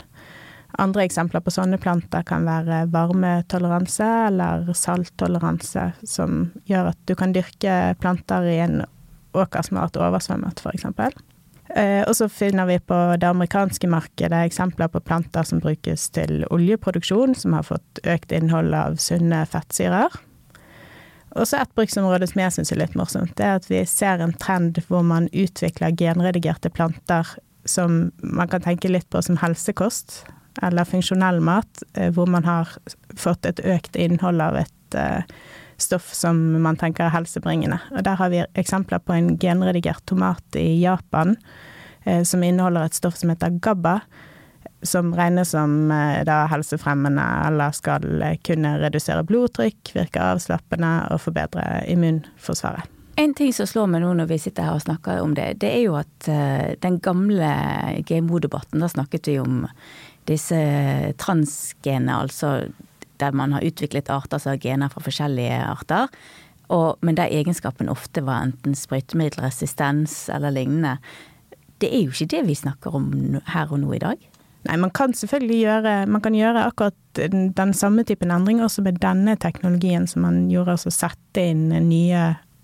Andre 0.78 1.08
eksempler 1.08 1.42
på 1.42 1.54
sånne 1.54 1.80
planter 1.81 2.25
kan 2.28 2.44
være 2.46 2.84
varmetoleranse 2.94 4.08
eller 4.28 4.68
salttoleranse, 4.78 5.88
som 6.06 6.52
gjør 6.69 6.92
at 6.92 7.00
du 7.10 7.16
kan 7.18 7.34
dyrke 7.34 7.96
planter 8.02 8.46
i 8.52 8.60
en 8.66 8.84
åker 9.38 9.66
som 9.66 9.80
har 9.80 9.89
vært 9.89 10.00
oversvømmet, 10.07 10.62
f.eks. 10.63 10.86
Eh, 11.76 12.04
og 12.07 12.14
så 12.16 12.30
finner 12.31 12.68
vi 12.69 12.78
på 12.80 12.97
det 13.19 13.28
amerikanske 13.28 13.90
markedet 13.92 14.45
eksempler 14.47 14.92
på 14.92 15.04
planter 15.04 15.47
som 15.47 15.59
brukes 15.64 16.07
til 16.16 16.45
oljeproduksjon, 16.54 17.35
som 17.35 17.57
har 17.57 17.68
fått 17.68 18.02
økt 18.07 18.31
innhold 18.35 18.73
av 18.78 18.95
sunne 19.04 19.44
fettsyrer. 19.50 20.16
Og 21.38 21.45
så 21.45 21.59
et 21.61 21.73
bruksområde 21.78 22.30
som 22.30 22.42
jeg 22.42 22.56
syns 22.56 22.71
er 22.73 22.81
litt 22.81 22.95
morsomt, 22.97 23.35
det 23.38 23.45
er 23.45 23.59
at 23.59 23.68
vi 23.69 23.83
ser 23.90 24.23
en 24.23 24.33
trend 24.40 24.80
hvor 24.88 25.04
man 25.06 25.28
utvikler 25.35 25.94
genredigerte 26.00 26.71
planter 26.73 27.35
som 27.68 28.07
man 28.23 28.47
kan 28.47 28.64
tenke 28.64 28.90
litt 28.90 29.09
på 29.11 29.21
som 29.21 29.38
helsekost, 29.42 30.21
eller 30.64 30.88
funksjonell 30.88 31.42
mat, 31.44 31.83
eh, 31.94 32.09
hvor 32.16 32.30
man 32.31 32.47
har 32.47 32.71
fått 33.19 33.45
et 33.45 33.59
økt 33.59 34.00
innhold 34.00 34.42
av 34.42 34.57
et 34.64 34.97
eh, 34.97 35.28
stoff 35.81 36.14
som 36.14 36.40
man 36.62 36.78
tenker 36.80 37.07
er 37.07 37.16
helsebringende. 37.16 37.80
Og 37.94 38.04
der 38.06 38.18
har 38.19 38.31
vi 38.34 38.44
eksempler 38.57 39.02
på 39.04 39.16
en 39.16 39.36
genredigert 39.40 40.06
tomat 40.10 40.57
i 40.60 40.81
Japan 40.81 41.36
eh, 42.04 42.24
som 42.24 42.44
inneholder 42.44 42.88
et 42.88 42.98
stoff 42.98 43.18
som 43.18 43.31
heter 43.34 43.60
GABA, 43.62 44.00
som 44.86 45.14
regnes 45.18 45.54
som 45.56 45.92
eh, 45.92 46.24
da 46.28 46.44
helsefremmende 46.52 47.26
eller 47.48 47.76
skal 47.78 48.06
eh, 48.22 48.38
kunne 48.46 48.78
redusere 48.81 49.26
blodtrykk, 49.28 49.94
virke 49.98 50.24
avslappende 50.34 50.94
og 51.14 51.22
forbedre 51.24 51.84
immunforsvaret. 51.92 52.94
En 53.18 53.34
ting 53.34 53.50
som 53.54 53.66
slår 53.66 53.88
meg 53.90 54.04
nå 54.04 54.12
når 54.14 54.28
vi 54.30 54.42
sitter 54.42 54.68
her 54.68 54.78
og 54.78 54.84
snakker 54.84 55.24
om 55.24 55.31
det, 55.34 55.56
det 55.64 55.72
er 55.74 55.88
jo 55.88 55.96
at 55.98 56.28
den 56.84 57.00
gamle 57.02 57.48
GMO-debatten, 58.06 58.78
da 58.78 58.90
snakket 58.92 59.31
vi 59.31 59.40
om 59.42 59.64
disse 60.30 60.60
transgenene, 61.18 62.19
altså 62.19 62.52
der 63.21 63.36
man 63.36 63.56
har 63.56 63.66
utviklet 63.66 64.12
arter 64.14 64.42
som 64.42 64.54
har 64.54 64.62
gener 64.64 64.92
fra 64.94 65.04
forskjellige 65.04 65.59
arter. 65.66 66.12
Og, 66.74 66.97
men 67.02 67.16
der 67.16 67.31
egenskapen 67.31 67.90
ofte 67.90 68.26
var 68.28 68.44
enten 68.44 68.76
sprøytemiddelresistens 68.76 70.26
eller 70.33 70.52
lignende. 70.52 70.97
Det 71.81 71.92
er 71.94 72.07
jo 72.07 72.16
ikke 72.16 72.33
det 72.36 72.47
vi 72.47 72.57
snakker 72.57 72.95
om 72.97 73.12
her 73.54 73.71
og 73.71 73.80
nå 73.83 73.94
i 73.95 74.02
dag. 74.04 74.28
Nei, 74.68 74.76
man 74.81 74.92
kan 74.92 75.14
selvfølgelig 75.16 75.59
gjøre, 75.62 75.94
man 76.12 76.24
kan 76.24 76.36
gjøre 76.36 76.66
akkurat 76.68 77.21
den, 77.31 77.74
samme 77.74 78.04
typen 78.04 78.33
endring 78.33 78.59
også 78.64 78.83
med 78.83 79.00
denne 79.00 79.38
teknologien 79.40 80.07
som 80.09 80.26
man 80.26 80.47
gjorde, 80.52 80.76
altså 80.76 80.92
sette 80.92 81.45
inn 81.54 81.69
nye 81.88 82.24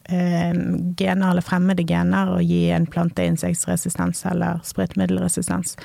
gener 0.10 1.30
eller 1.30 1.46
fremmede 1.46 1.86
gener 1.88 2.34
og 2.36 2.44
gi 2.44 2.66
en 2.76 2.86
plante 2.92 3.24
insektresistens 3.24 4.26
eller 4.28 4.60
sprøytemiddelresistens. 4.68 5.78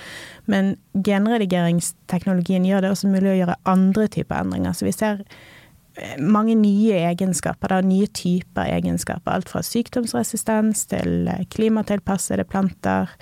Men 0.50 0.74
genredigeringsteknologien 1.06 2.66
gjør 2.66 2.82
det 2.82 2.90
også 2.94 3.12
mulig 3.12 3.30
å 3.30 3.38
gjøre 3.38 3.60
andre 3.70 4.08
typer 4.10 4.42
endringer. 4.42 4.74
Så 4.74 4.88
vi 4.88 4.96
ser 4.96 5.22
mange 6.18 6.54
nye 6.58 6.98
egenskaper, 7.10 7.72
da, 7.72 7.80
nye 7.82 8.08
typer 8.10 8.70
egenskaper. 8.70 9.38
Alt 9.38 9.52
fra 9.52 9.62
sykdomsresistens 9.66 10.86
til 10.90 11.30
klimatilpassede 11.54 12.46
planter, 12.50 13.14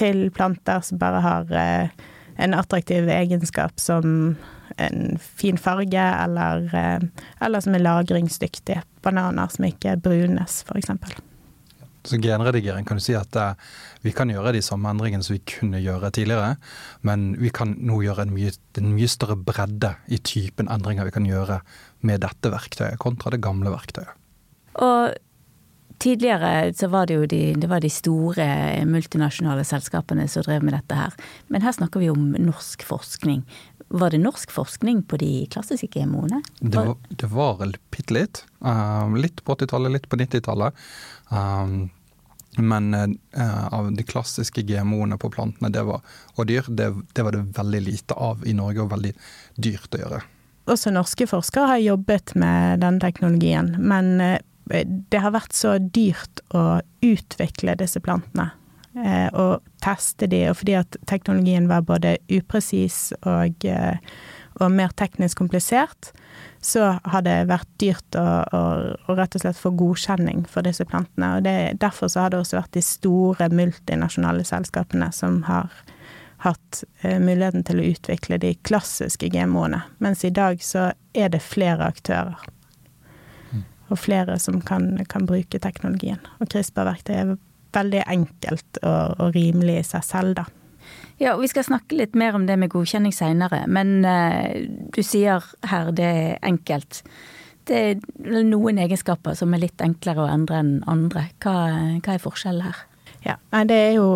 til 0.00 0.24
planter 0.32 0.80
som 0.84 1.00
bare 1.00 1.20
har 1.24 1.54
en 2.40 2.56
attraktiv 2.56 3.08
egenskap 3.12 3.80
som 3.80 4.36
en 4.78 5.18
fin 5.18 5.58
farge, 5.60 6.06
eller, 6.24 6.70
eller 7.40 7.64
som 7.64 7.74
er 7.76 7.84
lagringsdyktige. 7.84 8.82
Bananer 9.02 9.52
som 9.52 9.66
ikke 9.68 9.96
brunes, 10.02 10.62
f.eks. 10.66 10.90
Så 12.04 12.18
genredigering 12.18 12.86
kan 12.86 12.98
du 12.98 13.02
si 13.04 13.14
at 13.14 13.36
uh, 13.38 13.54
vi 14.02 14.10
kan 14.14 14.30
gjøre 14.30 14.56
de 14.56 14.62
samme 14.64 14.90
endringene 14.90 15.22
som 15.22 15.36
vi 15.36 15.42
kunne 15.46 15.78
gjøre 15.82 16.10
tidligere, 16.10 16.56
men 17.06 17.30
vi 17.38 17.52
kan 17.54 17.76
nå 17.78 18.00
gjøre 18.02 18.26
en 18.26 18.34
mye, 18.34 18.50
en 18.80 18.94
mye 18.96 19.10
større 19.10 19.38
bredde 19.38 19.92
i 20.10 20.18
typen 20.18 20.70
endringer 20.72 21.06
vi 21.06 21.14
kan 21.14 21.28
gjøre 21.28 21.60
med 22.02 22.24
dette 22.24 22.50
verktøyet, 22.50 22.98
kontra 23.02 23.34
det 23.34 23.42
gamle 23.44 23.70
verktøyet. 23.74 24.18
Og 24.82 25.12
Tidligere 26.02 26.72
så 26.74 26.88
var 26.90 27.06
det 27.06 27.14
jo 27.14 27.26
de, 27.30 27.40
det 27.62 27.68
var 27.70 27.82
de 27.82 27.90
store 27.92 28.44
multinasjonale 28.90 29.62
selskapene 29.66 30.24
som 30.30 30.42
drev 30.42 30.64
med 30.66 30.74
dette 30.74 30.96
her. 30.98 31.14
Men 31.46 31.62
her 31.62 31.76
snakker 31.76 32.02
vi 32.02 32.08
om 32.10 32.32
norsk 32.42 32.82
forskning. 32.88 33.44
Var 33.92 34.10
det 34.10 34.18
norsk 34.18 34.50
forskning 34.50 35.02
på 35.02 35.18
de 35.20 35.46
klassiske 35.52 35.86
GMO-ene? 35.92 36.38
Det 36.60 36.78
var, 36.78 36.94
det 37.08 37.26
var 37.28 37.58
bitte 37.92 38.14
litt. 38.16 38.44
Uh, 38.64 39.12
litt 39.20 39.42
på 39.44 39.52
80-tallet, 39.52 39.92
litt 39.92 40.06
på 40.08 40.16
90-tallet. 40.16 40.78
Um, 41.28 41.90
men 42.56 42.94
uh, 42.94 43.74
av 43.74 43.90
de 43.92 44.06
klassiske 44.08 44.64
GMO-ene 44.64 45.18
på 45.20 45.28
plantene 45.34 45.68
det 45.72 45.84
var, 45.84 46.00
og 46.38 46.48
dyr, 46.48 46.70
det, 46.72 46.88
det, 47.12 47.26
var 47.26 47.36
det 47.36 47.42
veldig 47.58 47.82
lite 47.84 48.16
av 48.16 48.46
i 48.48 48.56
Norge, 48.56 48.80
og 48.80 48.94
veldig 48.94 49.12
dyrt 49.60 49.98
å 49.98 50.02
gjøre. 50.06 50.22
Også 50.72 50.94
norske 50.94 51.28
forskere 51.28 51.74
har 51.74 51.84
jobbet 51.84 52.32
med 52.40 52.80
denne 52.80 53.02
teknologien, 53.02 53.74
men 53.76 54.14
det 54.72 55.20
har 55.20 55.36
vært 55.36 55.52
så 55.52 55.76
dyrt 55.76 56.40
å 56.56 56.80
utvikle 57.04 57.76
disse 57.76 58.00
plantene. 58.00 58.54
Og 58.92 59.62
teste 59.80 60.26
de, 60.28 60.42
og 60.50 60.58
fordi 60.60 60.74
at 60.76 60.96
teknologien 61.08 61.64
var 61.70 61.86
både 61.88 62.18
upresis 62.28 63.14
og, 63.24 63.64
og 64.60 64.74
mer 64.74 64.92
teknisk 65.00 65.40
komplisert, 65.40 66.10
så 66.62 66.92
har 67.04 67.24
det 67.26 67.38
vært 67.50 67.68
dyrt 67.82 68.16
å, 68.18 68.26
å, 68.54 68.62
å, 69.08 69.16
rett 69.18 69.34
og 69.34 69.42
slett 69.42 69.58
få 69.58 69.72
godkjenning 69.80 70.44
for 70.50 70.62
disse 70.66 70.84
plantene. 70.86 71.32
Og 71.38 71.46
det, 71.46 71.56
derfor 71.82 72.12
så 72.12 72.26
har 72.26 72.34
det 72.34 72.42
også 72.42 72.60
vært 72.60 72.76
de 72.76 72.84
store 72.86 73.48
multinasjonale 73.50 74.44
selskapene 74.46 75.08
som 75.16 75.40
har 75.48 75.72
hatt 76.46 76.82
eh, 77.02 77.18
muligheten 77.22 77.66
til 77.66 77.82
å 77.82 77.88
utvikle 77.90 78.38
de 78.42 78.54
klassiske 78.66 79.30
GMO-ene. 79.34 79.82
Mens 80.02 80.24
i 80.26 80.30
dag 80.34 80.62
så 80.62 80.90
er 81.18 81.34
det 81.34 81.42
flere 81.42 81.90
aktører. 81.90 82.38
Mm. 83.50 83.64
Og 83.90 83.98
flere 83.98 84.38
som 84.42 84.60
kan, 84.62 84.92
kan 85.10 85.26
bruke 85.26 85.58
teknologien. 85.62 86.22
Og 86.38 86.50
CRISPR-verktøy 86.50 87.14
er 87.18 87.34
veldig 87.76 88.02
enkelt 88.06 88.82
og, 88.82 89.20
og 89.20 89.36
rimelig 89.36 89.78
i 89.80 89.86
seg 89.94 90.04
selv, 90.06 90.36
da. 90.40 90.46
Ja, 91.20 91.36
og 91.36 91.44
Vi 91.44 91.52
skal 91.52 91.66
snakke 91.68 91.96
litt 91.98 92.16
mer 92.18 92.34
om 92.34 92.48
det 92.48 92.56
med 92.58 92.72
godkjenning 92.72 93.14
seinere, 93.14 93.62
men 93.70 94.02
uh, 94.02 94.50
du 94.94 95.02
sier 95.06 95.44
her 95.70 95.92
det 95.94 96.08
er 96.08 96.38
enkelt. 96.42 97.02
Det 97.68 97.78
er 97.78 98.42
noen 98.48 98.80
egenskaper 98.82 99.36
som 99.38 99.52
er 99.54 99.62
litt 99.62 99.82
enklere 99.84 100.24
å 100.24 100.30
endre 100.32 100.58
enn 100.58 100.72
andre. 100.90 101.28
Hva, 101.44 101.54
hva 102.02 102.16
er 102.16 102.22
forskjellen 102.22 102.66
her? 102.66 102.80
Ja, 103.22 103.36
Det 103.68 103.76
er 103.76 103.92
jo 103.94 104.06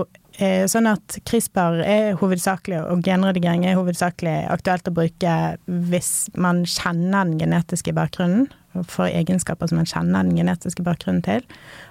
eh, 0.40 0.64
sånn 0.66 0.88
at 0.90 1.20
CRISPR 1.28 1.78
er 1.84 2.16
hovedsakelig, 2.18 2.80
og 2.90 3.06
genredigering 3.06 3.62
er 3.68 3.78
hovedsakelig 3.78 4.34
aktuelt 4.50 4.90
å 4.90 4.96
bruke 4.96 5.36
hvis 5.66 6.10
man 6.34 6.64
kjenner 6.66 7.28
den 7.28 7.38
genetiske 7.38 7.94
bakgrunnen 7.94 8.48
for 8.85 9.09
egenskaper 9.09 9.71
som 9.71 9.80
man 9.80 9.88
kjenner 9.88 10.26
den 10.26 10.37
genetiske 10.37 10.85
bakgrunnen 10.87 11.25
til. 11.25 11.42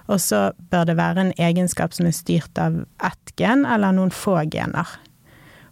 Og 0.06 0.20
så 0.22 0.50
bør 0.70 0.86
det 0.90 0.98
være 1.00 1.26
en 1.26 1.34
egenskap 1.40 1.96
som 1.96 2.08
er 2.08 2.16
styrt 2.16 2.60
av 2.60 2.82
ett 3.04 3.34
gen 3.40 3.66
eller 3.66 3.96
noen 3.96 4.14
få 4.14 4.38
gener. 4.52 4.96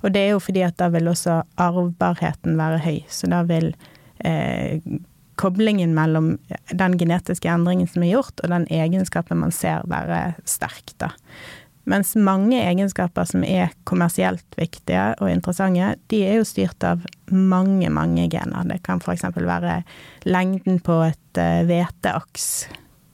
Og 0.04 0.12
det 0.12 0.21
er 0.21 0.35
jo 0.35 0.42
fordi 0.42 0.64
at 0.66 0.76
da 0.80 0.90
vil 0.92 1.09
også 1.09 1.40
arvbarheten 1.61 2.59
være 2.61 2.83
høy. 2.85 2.99
Så 3.09 3.30
da 3.33 3.40
vil 3.49 3.71
eh, 4.21 4.83
koblingen 5.40 5.94
mellom 5.97 6.35
den 6.71 6.99
genetiske 7.00 7.49
endringen 7.50 7.88
som 7.90 8.04
er 8.04 8.12
gjort, 8.12 8.38
og 8.42 8.52
den 8.52 8.66
egenskapen 8.71 9.40
man 9.40 9.54
ser, 9.54 9.87
være 9.90 10.35
sterk, 10.49 10.94
da. 11.00 11.14
Mens 11.84 12.14
mange 12.16 12.56
egenskaper 12.64 13.26
som 13.28 13.42
er 13.44 13.74
kommersielt 13.84 14.56
viktige 14.56 15.10
og 15.20 15.28
interessante, 15.28 15.90
de 16.08 16.22
er 16.24 16.38
jo 16.38 16.46
styrt 16.48 16.84
av 16.86 17.04
mange, 17.28 17.90
mange 17.92 18.24
gener. 18.32 18.64
Det 18.70 18.80
kan 18.86 19.02
f.eks. 19.04 19.26
være 19.36 19.82
lengden 20.24 20.80
på 20.84 21.02
et 21.10 21.40
eh, 21.40 21.60
hveteaks, 21.68 22.46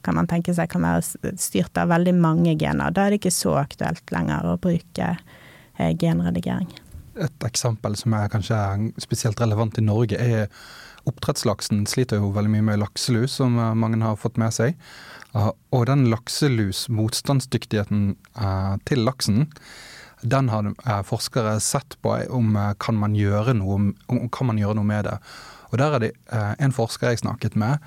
kan 0.05 0.17
man 0.17 0.29
tenke 0.29 0.55
seg 0.55 0.71
kan 0.71 0.85
være 0.87 1.35
styrt 1.39 1.77
av 1.77 1.91
veldig 1.91 2.15
mange 2.17 2.55
gener. 2.59 2.95
Da 2.95 3.05
er 3.05 3.13
det 3.13 3.21
ikke 3.21 3.35
så 3.35 3.57
aktuelt 3.61 4.15
lenger 4.15 4.47
å 4.53 4.59
bruke 4.61 5.09
eh, 5.11 5.91
genredigering. 5.91 6.71
Et 7.19 7.43
eksempel 7.43 7.97
som 7.99 8.15
er 8.15 8.31
kanskje 8.31 8.57
spesielt 9.03 9.43
relevant 9.43 9.77
i 9.77 9.83
Norge, 9.83 10.15
er 10.15 10.47
oppdrettslaksen 11.09 11.83
sliter 11.89 12.21
jo 12.21 12.31
veldig 12.35 12.53
mye 12.53 12.67
med 12.71 12.81
lakselus, 12.85 13.35
som 13.41 13.59
eh, 13.59 13.75
mange 13.75 13.99
har 14.03 14.19
fått 14.19 14.39
med 14.41 14.55
seg. 14.55 14.79
Og 15.31 15.85
den 15.87 16.09
lakselus-motstandsdyktigheten 16.11 18.15
eh, 18.35 18.75
til 18.87 19.05
laksen, 19.07 19.45
den 20.21 20.49
har 20.51 20.67
eh, 20.67 21.03
forskere 21.07 21.55
sett 21.63 21.95
på 22.03 22.17
om 22.29 22.55
eh, 22.59 22.73
kan 22.83 22.99
man 22.99 23.15
gjøre 23.15 23.55
noe, 23.57 23.93
kan 24.35 24.51
man 24.51 24.59
gjøre 24.59 24.75
noe 24.79 24.87
med 24.87 25.07
det. 25.07 25.17
Og 25.71 25.79
der 25.79 25.95
er 25.95 26.03
det 26.03 26.11
en 26.59 26.73
forsker 26.75 27.13
jeg 27.13 27.21
snakket 27.21 27.55
med. 27.55 27.79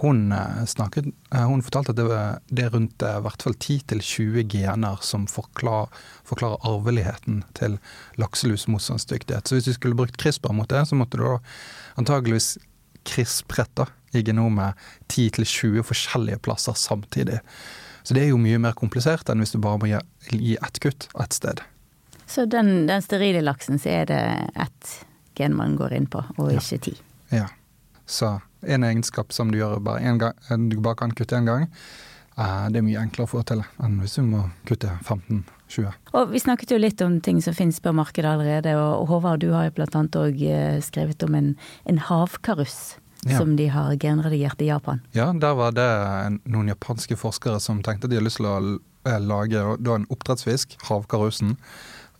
Hun, 0.00 0.32
snakket, 0.68 1.04
hun 1.32 1.62
fortalte 1.64 1.92
at 1.92 2.00
det, 2.00 2.06
det 2.48 2.64
er 2.64 2.72
rundt 2.72 3.04
i 3.04 3.20
hvert 3.24 3.44
fall 3.44 3.56
10-20 3.56 4.48
gener 4.52 4.96
som 5.04 5.26
forklarer, 5.28 5.92
forklarer 6.24 6.64
arveligheten 6.68 7.42
til 7.56 7.76
lakselus 8.20 8.66
motstandsdyktighet. 8.72 9.48
Så 9.48 9.56
hvis 9.56 9.68
vi 9.68 9.76
skulle 9.76 9.98
brukt 10.00 10.16
CRISPR 10.20 10.56
mot 10.56 10.68
det, 10.72 10.82
så 10.88 10.96
måtte 10.96 11.20
du 11.20 11.26
da 11.26 11.36
antageligvis 12.00 12.54
CRISPRet 13.08 13.84
i 14.16 14.24
genomet 14.26 14.76
10-20 15.12 15.86
forskjellige 15.86 16.42
plasser 16.46 16.76
samtidig. 16.78 17.40
Så 18.06 18.14
det 18.14 18.22
er 18.22 18.30
jo 18.30 18.38
mye 18.38 18.58
mer 18.62 18.76
komplisert 18.78 19.26
enn 19.32 19.42
hvis 19.42 19.56
du 19.56 19.58
bare 19.62 19.80
må 19.82 19.88
gi 19.90 20.54
ett 20.54 20.78
kutt 20.82 21.08
ett 21.18 21.34
sted. 21.34 21.62
Så 22.26 22.44
den, 22.46 22.86
den 22.86 23.02
sterile 23.02 23.40
laksen, 23.42 23.78
så 23.82 23.90
er 24.00 24.10
det 24.10 24.22
ett 24.54 24.92
gen 25.38 25.54
man 25.58 25.76
går 25.78 25.94
inn 25.94 26.06
på, 26.10 26.22
og 26.38 26.50
ja. 26.52 26.62
ikke 26.62 26.78
ti? 26.88 26.94
Ja. 27.34 27.46
Så 28.06 28.36
en 28.66 28.86
egenskap 28.86 29.34
som 29.34 29.50
du 29.50 29.58
gjør 29.58 29.80
bare 29.82 30.02
en 30.06 30.18
gang, 30.22 30.34
du 30.70 30.78
bare 30.82 30.98
kan 31.02 31.14
kutte 31.14 31.38
én 31.38 31.46
gang, 31.46 31.66
eh, 32.38 32.66
det 32.70 32.80
er 32.80 32.86
mye 32.86 33.02
enklere 33.02 33.26
å 33.26 33.32
få 33.34 33.42
til 33.46 33.62
enn 33.82 33.98
hvis 34.02 34.18
du 34.18 34.26
må 34.26 34.44
kutte 34.66 34.90
15-20. 35.04 35.90
Og 36.14 36.34
Vi 36.34 36.42
snakket 36.42 36.74
jo 36.74 36.78
litt 36.82 37.02
om 37.02 37.20
ting 37.20 37.42
som 37.42 37.54
finnes 37.58 37.82
på 37.82 37.94
markedet 37.94 38.30
allerede, 38.32 38.74
og 38.78 39.10
Håvard 39.10 39.42
du 39.42 39.52
har 39.54 39.68
jo 39.68 39.86
annet 39.86 40.20
òg 40.22 40.46
eh, 40.46 40.78
skrevet 40.82 41.26
om 41.26 41.34
en, 41.34 41.52
en 41.84 41.98
havkaruss 42.10 42.96
ja. 43.24 43.38
som 43.38 43.56
de 43.56 43.68
har 43.72 43.96
genredigert 44.00 44.60
i 44.62 44.70
Japan. 44.70 45.00
Ja, 45.16 45.32
der 45.32 45.56
var 45.58 45.74
det 45.76 45.88
noen 46.44 46.68
japanske 46.70 47.18
forskere 47.18 47.60
som 47.62 47.82
tenkte 47.82 48.06
at 48.06 48.12
de 48.12 48.20
hadde 48.20 48.28
lyst 48.28 48.40
til 48.40 48.50
å 48.50 48.56
eh, 49.08 49.20
lage 49.22 49.62
en 49.62 50.08
oppdrettsfisk, 50.12 50.76
havkarusen. 50.88 51.56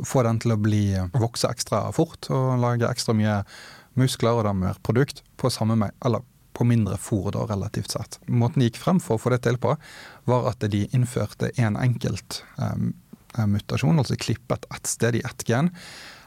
Få 0.05 0.27
den 0.27 0.41
til 0.43 0.53
å 0.53 0.61
bli, 0.61 0.85
vokse 1.17 1.49
ekstra 1.49 1.87
fort 1.97 2.29
og 2.33 2.57
lage 2.61 2.89
ekstra 2.89 3.17
mye 3.17 3.43
muskler 3.97 4.41
og 4.41 4.45
da 4.45 4.53
mer 4.57 4.81
produkt 4.85 5.23
på 5.41 5.51
samme 5.53 5.77
meg, 5.81 5.95
eller 6.05 6.25
på 6.57 6.65
mindre 6.65 6.97
fôr 7.01 7.31
da, 7.35 7.45
relativt 7.49 7.93
sett. 7.93 8.19
Måten 8.27 8.63
de 8.63 8.71
gikk 8.71 8.81
frem 8.81 9.01
for 9.03 9.17
å 9.17 9.21
få 9.21 9.33
det 9.35 9.43
til 9.45 9.59
på, 9.61 9.75
var 10.29 10.51
at 10.53 10.65
de 10.73 10.87
innførte 10.97 11.53
en 11.61 11.77
enkelt 11.81 12.43
um, 12.57 12.93
mutasjon, 13.37 13.99
altså 14.01 14.17
klippet 14.21 14.65
ett 14.73 14.89
sted 14.89 15.19
i 15.19 15.25
ett 15.27 15.45
gen, 15.49 15.69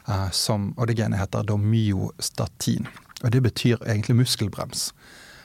uh, 0.06 0.28
som, 0.30 0.70
og 0.76 0.90
det 0.90 0.98
genet 1.00 1.22
heter 1.22 1.46
da 1.46 1.58
myostatin. 1.58 2.86
Og 3.24 3.32
det 3.34 3.42
betyr 3.44 3.82
egentlig 3.84 4.16
muskelbrems. 4.22 4.90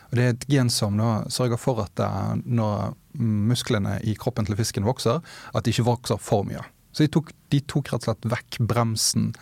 Og 0.09 0.15
Det 0.17 0.23
er 0.23 0.33
et 0.35 0.47
gen 0.47 0.69
som 0.69 0.97
da 0.97 1.25
sørger 1.33 1.59
for 1.59 1.81
at 1.83 1.99
når 2.45 2.93
musklene 3.19 3.97
i 4.03 4.15
kroppen 4.15 4.45
til 4.45 4.57
fisken 4.59 4.85
vokser, 4.85 5.19
at 5.53 5.65
de 5.65 5.73
ikke 5.73 5.87
vokser 5.87 6.21
for 6.21 6.45
mye. 6.47 6.63
Så 6.95 7.03
de 7.03 7.11
tok, 7.11 7.33
de 7.51 7.59
tok 7.67 7.91
rett 7.91 8.05
og 8.05 8.07
slett 8.07 8.29
vekk 8.31 8.59
bremsen 8.69 9.33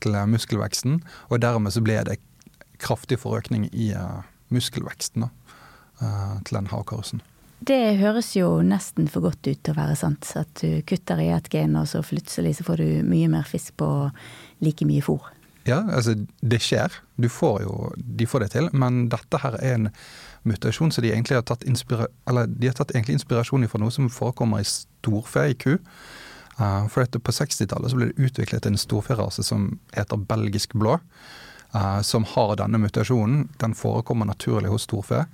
til 0.00 0.16
muskelveksten, 0.30 1.02
og 1.28 1.40
dermed 1.44 1.74
så 1.74 1.82
ble 1.84 1.98
det 2.08 2.20
kraftig 2.80 3.18
forøkning 3.20 3.68
i 3.72 3.90
uh, 3.96 4.24
muskelveksten 4.52 5.26
da, 5.26 5.30
uh, 6.00 6.36
til 6.44 6.60
den 6.60 6.70
havkarusen. 6.72 7.24
Det 7.66 7.96
høres 8.00 8.34
jo 8.36 8.60
nesten 8.64 9.08
for 9.08 9.24
godt 9.24 9.46
ut 9.48 9.62
til 9.64 9.72
å 9.72 9.78
være 9.78 9.96
sant. 9.96 10.28
At 10.36 10.60
du 10.60 10.82
kutter 10.88 11.22
i 11.24 11.30
et 11.32 11.48
gen, 11.52 11.76
og 11.80 11.88
så 11.88 12.02
plutselig 12.04 12.58
så 12.58 12.66
får 12.66 12.82
du 12.82 12.88
mye 13.08 13.30
mer 13.32 13.48
fisk 13.48 13.78
på 13.80 13.88
like 14.64 14.88
mye 14.88 15.04
fôr. 15.04 15.24
Ja, 15.66 15.80
altså 15.90 16.14
det 16.40 16.60
skjer. 16.62 16.94
Du 17.18 17.28
får 17.32 17.62
jo, 17.64 17.90
de 17.96 18.26
får 18.26 18.44
det 18.44 18.52
til. 18.54 18.68
Men 18.72 19.08
dette 19.10 19.40
her 19.42 19.58
er 19.58 19.74
en 19.74 19.88
mutasjon 20.46 20.92
så 20.94 21.02
de 21.02 21.10
egentlig 21.10 21.40
har 21.40 21.46
tatt, 21.46 21.64
inspira 21.66 22.06
de 22.46 22.68
har 22.68 22.76
tatt 22.78 22.94
inspirasjon 22.94 23.66
fra 23.68 23.82
noe 23.82 23.94
som 23.94 24.10
forekommer 24.12 24.62
i 24.62 24.68
storfe, 24.68 25.48
i 25.50 25.58
ku. 25.58 25.76
Uh, 26.56 26.86
for 26.88 27.02
dette 27.02 27.20
På 27.20 27.34
60-tallet 27.34 27.92
ble 27.92 28.06
det 28.08 28.28
utviklet 28.28 28.66
en 28.66 28.78
storferase 28.80 29.42
som 29.44 29.74
heter 29.92 30.16
belgisk 30.16 30.72
blå. 30.72 30.98
uh, 31.74 32.00
som 32.00 32.24
har 32.24 32.56
denne 32.56 32.78
mutasjonen. 32.78 33.48
Den 33.60 33.74
forekommer 33.74 34.26
naturlig 34.26 34.70
hos 34.70 34.86
storfe. 34.86 35.26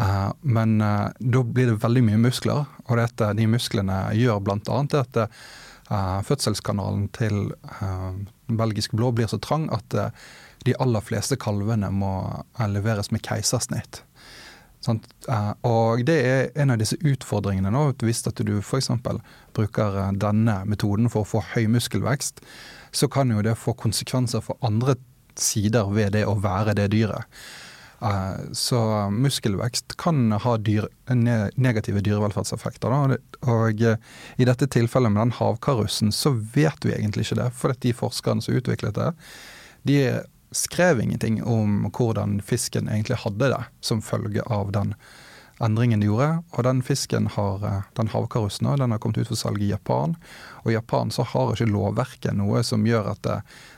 Uh, 0.00 0.32
men 0.40 0.78
da 0.80 1.42
blir 1.44 1.68
det 1.70 1.84
veldig 1.84 2.02
mye 2.02 2.18
muskler, 2.18 2.64
og 2.88 2.98
dette, 2.98 3.28
de 3.38 3.46
musklene 3.46 4.08
gjør 4.18 4.40
bl.a. 4.42 4.80
at 4.98 5.20
fødselskanalen 5.90 7.08
til 7.16 7.52
belgisk 8.48 8.94
blå 8.96 9.10
blir 9.12 9.28
så 9.30 9.38
trang 9.42 9.68
at 9.74 9.96
de 10.64 10.74
aller 10.80 11.04
fleste 11.04 11.36
kalvene 11.36 11.90
må 11.92 12.14
leveres 12.72 13.10
med 13.12 13.22
keisersnitt. 13.26 14.02
Og 15.64 16.04
det 16.04 16.16
er 16.28 16.50
en 16.60 16.74
av 16.74 16.80
disse 16.80 16.96
utfordringene 17.00 17.72
nå. 17.72 17.86
Hvis 18.04 18.24
at 18.28 18.40
du 18.44 18.58
f.eks. 18.60 18.90
bruker 19.56 20.00
denne 20.20 20.60
metoden 20.68 21.10
for 21.12 21.24
å 21.24 21.30
få 21.34 21.44
høy 21.54 21.68
muskelvekst, 21.72 22.40
så 22.94 23.08
kan 23.08 23.32
jo 23.32 23.42
det 23.44 23.56
få 23.60 23.74
konsekvenser 23.76 24.44
for 24.44 24.60
andre 24.64 24.96
sider 25.40 25.88
ved 25.90 26.14
det 26.14 26.26
å 26.28 26.36
være 26.38 26.76
det 26.78 26.90
dyret. 26.92 27.24
Eh, 28.02 28.52
så 28.52 29.10
muskelvekst 29.10 29.96
kan 29.96 30.32
ha 30.32 30.56
dyr, 30.56 30.88
negative 31.54 32.00
dyrevelferdseffekter. 32.00 32.90
Da. 32.90 33.18
Og 33.52 33.82
eh, 33.82 33.98
i 34.36 34.48
dette 34.48 34.68
tilfellet 34.68 35.12
med 35.12 35.22
den 35.22 35.36
havkarussen, 35.38 36.12
så 36.12 36.34
vet 36.54 36.84
vi 36.84 36.94
egentlig 36.96 37.28
ikke 37.28 37.42
det. 37.42 37.50
For 37.56 37.76
de 37.80 37.94
forskerne 37.96 38.44
som 38.44 38.56
utviklet 38.58 38.98
det, 38.98 39.12
de 39.88 39.98
skrev 40.54 41.00
ingenting 41.02 41.42
om 41.42 41.86
hvordan 41.90 42.38
fisken 42.44 42.88
egentlig 42.88 43.22
hadde 43.24 43.50
det 43.50 43.62
som 43.82 44.02
følge 44.02 44.44
av 44.46 44.72
den 44.74 44.94
endringen 45.62 46.02
de 46.02 46.10
gjorde. 46.10 46.42
Og 46.52 46.66
den 46.66 46.82
fisken 46.82 47.30
har, 47.30 47.64
eh, 47.64 47.86
den 47.96 48.10
havkarussen 48.12 48.68
den 48.76 48.90
har 48.90 48.98
kommet 48.98 49.22
ut 49.22 49.30
for 49.30 49.38
salg 49.38 49.62
i 49.62 49.70
Japan. 49.70 50.16
Og 50.64 50.72
i 50.72 50.76
Japan 50.76 51.14
så 51.14 51.24
har 51.24 51.54
ikke 51.54 51.70
lovverket 51.70 52.36
noe 52.36 52.62
som 52.66 52.84
gjør 52.84 53.14
at 53.14 53.30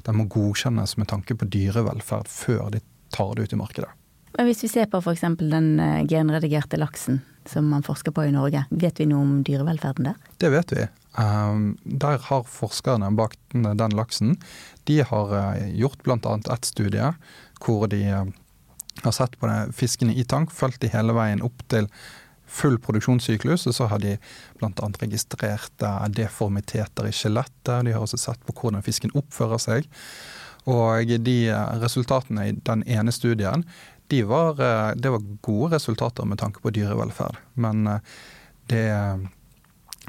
den 0.09 0.17
må 0.17 0.27
godkjennes 0.27 0.97
med 0.97 1.13
tanke 1.13 1.37
på 1.37 1.47
dyrevelferd 1.47 2.27
før 2.27 2.73
de 2.73 2.81
tar 3.13 3.35
det 3.37 3.47
ut 3.47 3.53
i 3.53 3.61
markedet. 3.61 3.93
Men 4.37 4.47
Hvis 4.47 4.65
vi 4.65 4.69
ser 4.69 4.89
på 4.93 5.01
f.eks. 5.01 5.25
den 5.41 5.81
eh, 5.81 6.05
genredigerte 6.09 6.77
laksen 6.77 7.23
som 7.49 7.69
man 7.71 7.85
forsker 7.87 8.13
på 8.13 8.27
i 8.27 8.35
Norge, 8.35 8.67
vet 8.71 9.01
vi 9.01 9.07
noe 9.09 9.25
om 9.25 9.37
dyrevelferden 9.47 10.11
der? 10.11 10.17
Det 10.43 10.51
vet 10.53 10.75
vi. 10.77 10.87
Um, 11.17 11.79
der 11.85 12.21
har 12.21 12.43
forskerne 12.45 13.09
bak 13.17 13.39
den 13.55 13.95
laksen 13.97 14.35
de 14.85 14.99
har 15.01 15.33
uh, 15.33 15.63
gjort 15.73 16.03
bl.a. 16.05 16.35
ett 16.53 16.69
studie 16.69 17.15
hvor 17.65 17.87
de 17.89 18.03
uh, 18.13 18.27
har 19.07 19.15
sett 19.17 19.39
på 19.41 19.49
det, 19.49 19.73
fiskene 19.79 20.13
i 20.13 20.27
tank, 20.29 20.53
fulgt 20.53 20.83
de 20.85 20.93
hele 20.93 21.17
veien 21.17 21.41
opp 21.45 21.65
til 21.73 21.89
full 22.47 22.77
produksjonssyklus. 22.83 23.65
Og 23.71 23.79
så 23.79 23.89
har 23.89 24.05
de 24.05 24.19
bl.a. 24.61 24.91
registrert 25.01 25.87
deformiteter 26.13 27.09
i 27.09 27.15
skjelettet. 27.17 27.87
De 27.89 27.97
har 27.97 28.05
også 28.05 28.21
sett 28.21 28.45
på 28.45 28.55
hvordan 28.57 28.85
fisken 28.85 29.13
oppfører 29.17 29.61
seg. 29.63 29.89
Og 30.67 31.13
de 31.23 31.37
resultatene 31.83 32.49
i 32.49 32.55
den 32.67 32.83
ene 32.91 33.13
studien, 33.15 33.63
de 34.13 34.23
var, 34.29 34.61
det 34.95 35.11
var 35.11 35.25
gode 35.43 35.75
resultater 35.75 36.27
med 36.29 36.39
tanke 36.39 36.63
på 36.63 36.71
dyrevelferd. 36.75 37.41
Men 37.55 37.89
det 38.71 38.85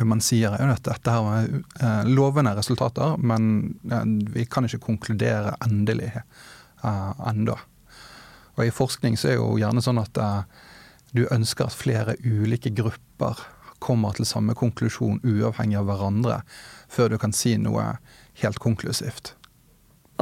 man 0.05 0.21
sier 0.21 0.53
jo 0.53 0.69
at 0.69 0.85
dette 0.85 1.13
her 1.13 1.23
var 1.25 1.47
eh, 1.81 2.09
lovende 2.09 2.53
resultater, 2.57 3.17
men 3.17 3.77
eh, 3.89 4.05
vi 4.33 4.45
kan 4.45 4.67
ikke 4.67 4.83
konkludere 4.83 5.55
endelig 5.65 6.11
eh, 6.13 7.13
ennå. 7.29 7.57
Og 8.57 8.65
I 8.65 8.73
forskning 8.73 9.17
så 9.17 9.31
er 9.31 9.37
det 9.37 9.41
jo 9.41 9.57
gjerne 9.61 9.81
sånn 9.81 10.01
at 10.01 10.21
eh, 10.21 10.41
du 11.17 11.25
ønsker 11.33 11.65
at 11.65 11.77
flere 11.77 12.17
ulike 12.21 12.73
grupper 12.77 13.41
kommer 13.81 14.17
til 14.17 14.27
samme 14.29 14.53
konklusjon 14.57 15.21
uavhengig 15.25 15.79
av 15.79 15.89
hverandre, 15.89 16.41
før 16.89 17.13
du 17.13 17.19
kan 17.21 17.33
si 17.33 17.55
noe 17.61 17.95
helt 18.41 18.61
konklusivt. 18.61 19.33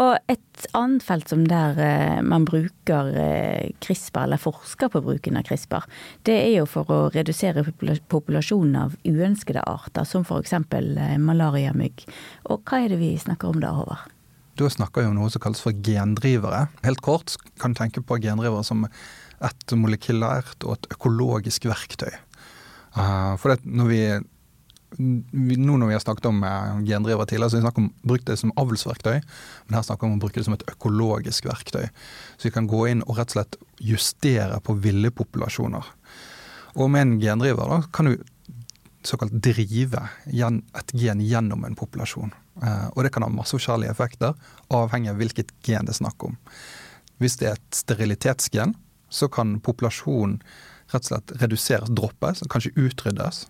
Og 0.02 0.32
et 0.32 0.66
annet 0.76 1.04
felt 1.06 1.30
som 1.32 1.46
der 1.48 1.78
eh, 1.80 2.22
man 2.26 2.46
bruker 2.48 3.12
eh, 3.16 3.72
CRISPR, 3.84 4.26
eller 4.26 4.42
forsker 4.42 4.92
på 4.92 5.02
bruken 5.06 5.40
av 5.40 5.46
CRISPR, 5.48 5.86
det 6.28 6.36
er 6.42 6.52
jo 6.58 6.66
for 6.68 6.92
å 6.92 7.00
redusere 7.14 7.64
populasjonen 8.12 8.76
av 8.82 8.98
uønskede 9.08 9.64
arter, 9.64 10.08
som 10.08 10.28
f.eks. 10.28 10.58
Eh, 10.58 11.16
malariamygg. 11.22 12.04
Og 12.52 12.68
hva 12.68 12.82
er 12.84 12.92
det 12.92 13.00
vi 13.00 13.14
snakker 13.22 13.54
om 13.54 13.64
da, 13.64 13.72
Håvard? 13.78 14.12
Da 14.60 14.70
snakker 14.72 15.04
vi 15.04 15.12
om 15.12 15.18
noe 15.18 15.32
som 15.32 15.44
kalles 15.44 15.64
for 15.64 15.76
gendrivere. 15.84 16.68
Helt 16.84 17.04
kort 17.04 17.38
kan 17.60 17.74
du 17.74 17.80
tenke 17.80 18.04
på 18.04 18.20
gendrivere 18.24 18.64
som 18.68 18.86
et 18.88 19.76
molekylært 19.76 20.64
og 20.64 20.78
et 20.78 20.94
økologisk 20.96 21.68
verktøy. 21.68 22.14
For 22.96 23.52
det, 23.52 23.68
når 23.68 23.90
vi 23.92 24.00
nå 24.98 25.78
når 25.80 25.90
vi 25.90 25.96
har 25.96 26.04
snakket 26.04 26.30
om 26.30 26.44
eh, 26.46 26.78
gendriver 26.88 27.28
tidligere, 27.28 27.50
så 27.50 27.58
har 27.58 27.64
vi 27.64 27.66
snakket 27.68 27.84
om 27.84 27.90
å 27.90 28.12
bruke 28.12 28.28
det 28.30 28.38
som 28.42 28.54
avlsverktøy. 28.62 29.18
Men 29.66 29.78
her 29.78 29.88
snakker 29.88 30.06
vi 30.06 30.12
om 30.12 30.20
å 30.20 30.24
bruke 30.24 30.40
det 30.40 30.48
som 30.48 30.56
et 30.56 30.68
økologisk 30.72 31.50
verktøy. 31.50 31.90
Så 32.38 32.50
vi 32.50 32.54
kan 32.56 32.70
gå 32.72 32.86
inn 32.92 33.04
og 33.06 33.20
rett 33.20 33.34
og 33.34 33.40
slett 33.40 33.60
justere 33.84 34.62
på 34.64 34.78
ville 34.84 35.12
populasjoner. 35.16 35.92
Og 36.76 36.90
med 36.92 37.06
en 37.06 37.20
gendriver 37.24 37.72
da, 37.72 37.82
kan 37.96 38.10
du 38.12 38.16
såkalt 39.06 39.36
drive 39.46 40.02
et 40.26 40.94
gen 40.98 41.22
gjennom 41.22 41.66
en 41.66 41.78
populasjon. 41.78 42.34
Eh, 42.64 42.88
og 42.94 43.04
det 43.06 43.14
kan 43.16 43.26
ha 43.26 43.32
masse 43.32 43.56
forskjellige 43.56 43.94
effekter, 43.94 44.36
avhengig 44.74 45.12
av 45.14 45.20
hvilket 45.22 45.54
gen 45.66 45.88
det 45.88 45.96
er 45.96 46.02
snakk 46.02 46.28
om. 46.28 46.40
Hvis 47.22 47.38
det 47.40 47.50
er 47.50 47.60
et 47.60 47.78
sterilitetsgen, 47.78 48.76
så 49.10 49.30
kan 49.32 49.60
populasjonen 49.64 50.40
rett 50.92 51.06
og 51.06 51.10
slett 51.10 51.36
reduseres, 51.42 51.92
droppes, 51.98 52.44
kanskje 52.52 52.74
utryddes. 52.78 53.46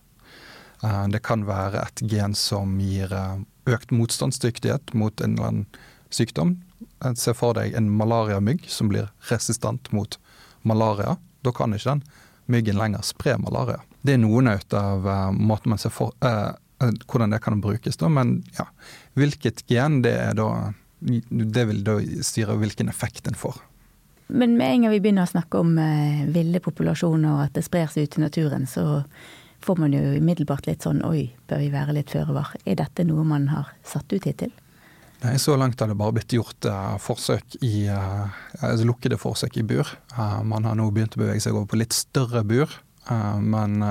Eh, 0.86 1.08
det 1.14 1.24
kan 1.26 1.46
være 1.48 1.82
et 1.82 2.04
gen 2.12 2.36
som 2.38 2.78
gir 2.82 3.14
eh, 3.14 3.42
økt 3.72 3.94
motstandsdyktighet 3.96 4.94
mot 4.94 5.22
en 5.22 5.38
eller 5.38 5.50
annen 5.50 5.80
sykdom. 6.14 6.58
Eh, 7.04 7.16
se 7.18 7.34
for 7.38 7.58
deg 7.58 7.76
en 7.78 7.90
malariamygg 7.98 8.68
som 8.70 8.92
blir 8.92 9.10
resistent 9.32 9.92
mot 9.96 10.20
malaria. 10.62 11.18
Da 11.46 11.54
kan 11.56 11.74
ikke 11.74 11.96
den 11.96 12.06
myggen 12.52 12.78
lenger 12.78 13.06
spre 13.06 13.38
malaria. 13.42 13.82
Det 14.06 14.14
er 14.14 14.22
noen 14.22 14.52
av 14.52 15.08
måten 15.34 15.72
man 15.74 15.82
ser 15.82 15.94
for 15.94 16.14
eh, 16.22 16.54
hvordan 17.10 17.34
det 17.34 17.42
kan 17.42 17.62
brukes, 17.62 17.98
da. 17.98 18.10
Men 18.10 18.44
ja, 18.60 18.68
hvilket 19.18 19.66
gen 19.72 20.02
det 20.06 20.18
er 20.30 20.36
da 20.38 20.74
Det 21.06 21.64
vil 21.70 21.84
da 21.86 22.00
styre 22.24 22.56
hvilken 22.58 22.90
effekt 22.90 23.28
en 23.28 23.36
får. 23.38 23.58
Men 24.28 24.56
med 24.58 24.72
en 24.72 24.82
gang 24.86 24.94
vi 24.96 25.02
begynner 25.04 25.28
å 25.28 25.30
snakke 25.30 25.60
om 25.60 25.76
eh, 25.78 26.24
ville 26.34 26.62
populasjoner 26.64 27.30
og 27.30 27.42
at 27.44 27.58
det 27.58 27.66
sprer 27.68 27.92
seg 27.92 28.08
ut 28.08 28.18
i 28.18 28.24
naturen, 28.24 28.66
så 28.66 29.04
får 29.66 29.80
man 29.82 29.96
jo 29.96 30.02
umiddelbart 30.20 30.68
litt 30.70 30.86
sånn 30.86 31.02
oi, 31.06 31.32
bør 31.50 31.64
vi 31.64 31.72
være 31.74 31.98
litt 31.98 32.14
føre 32.14 32.36
var. 32.36 32.54
Er 32.70 32.78
dette 32.80 33.06
noe 33.08 33.26
man 33.28 33.50
har 33.50 33.72
satt 33.88 34.14
ut 34.14 34.28
hittil? 34.28 34.54
Nei, 35.24 35.38
Så 35.42 35.56
langt 35.58 35.80
har 35.82 35.90
det 35.90 35.98
bare 35.98 36.14
blitt 36.18 36.36
gjort 36.36 36.68
uh, 36.70 36.98
forsøk 37.02 37.58
i, 37.66 37.88
uh, 37.90 38.30
lukkede 38.86 39.18
forsøk 39.18 39.58
i 39.58 39.66
bur. 39.66 39.90
Uh, 40.14 40.42
man 40.46 40.68
har 40.68 40.78
nå 40.78 40.90
begynt 40.94 41.18
å 41.18 41.24
bevege 41.24 41.42
seg 41.42 41.56
over 41.56 41.70
på 41.72 41.80
litt 41.82 41.96
større 41.96 42.46
bur. 42.46 42.82
men 43.06 43.84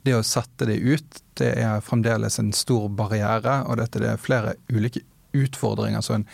det 0.00 0.14
å 0.16 0.22
sette 0.24 0.64
det 0.64 0.78
ut, 0.80 1.18
det 1.36 1.50
er 1.60 1.82
fremdeles 1.84 2.38
en 2.40 2.54
stor 2.56 2.88
barriere. 2.88 3.58
Og 3.68 3.76
dette 3.76 4.00
det 4.00 4.08
er 4.08 4.22
flere 4.22 4.54
ulike 4.72 5.02
utfordringer 5.36 6.00
som 6.00 6.24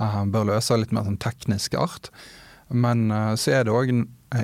en 0.00 0.32
bør 0.32 0.48
løse 0.48 0.78
litt 0.80 0.94
mer 0.96 1.04
sånn 1.04 1.20
teknisk 1.20 1.76
art. 1.76 2.08
Men 2.72 3.12
så 3.36 3.52
er 3.52 3.68
det 3.68 3.74
òg 3.76 3.92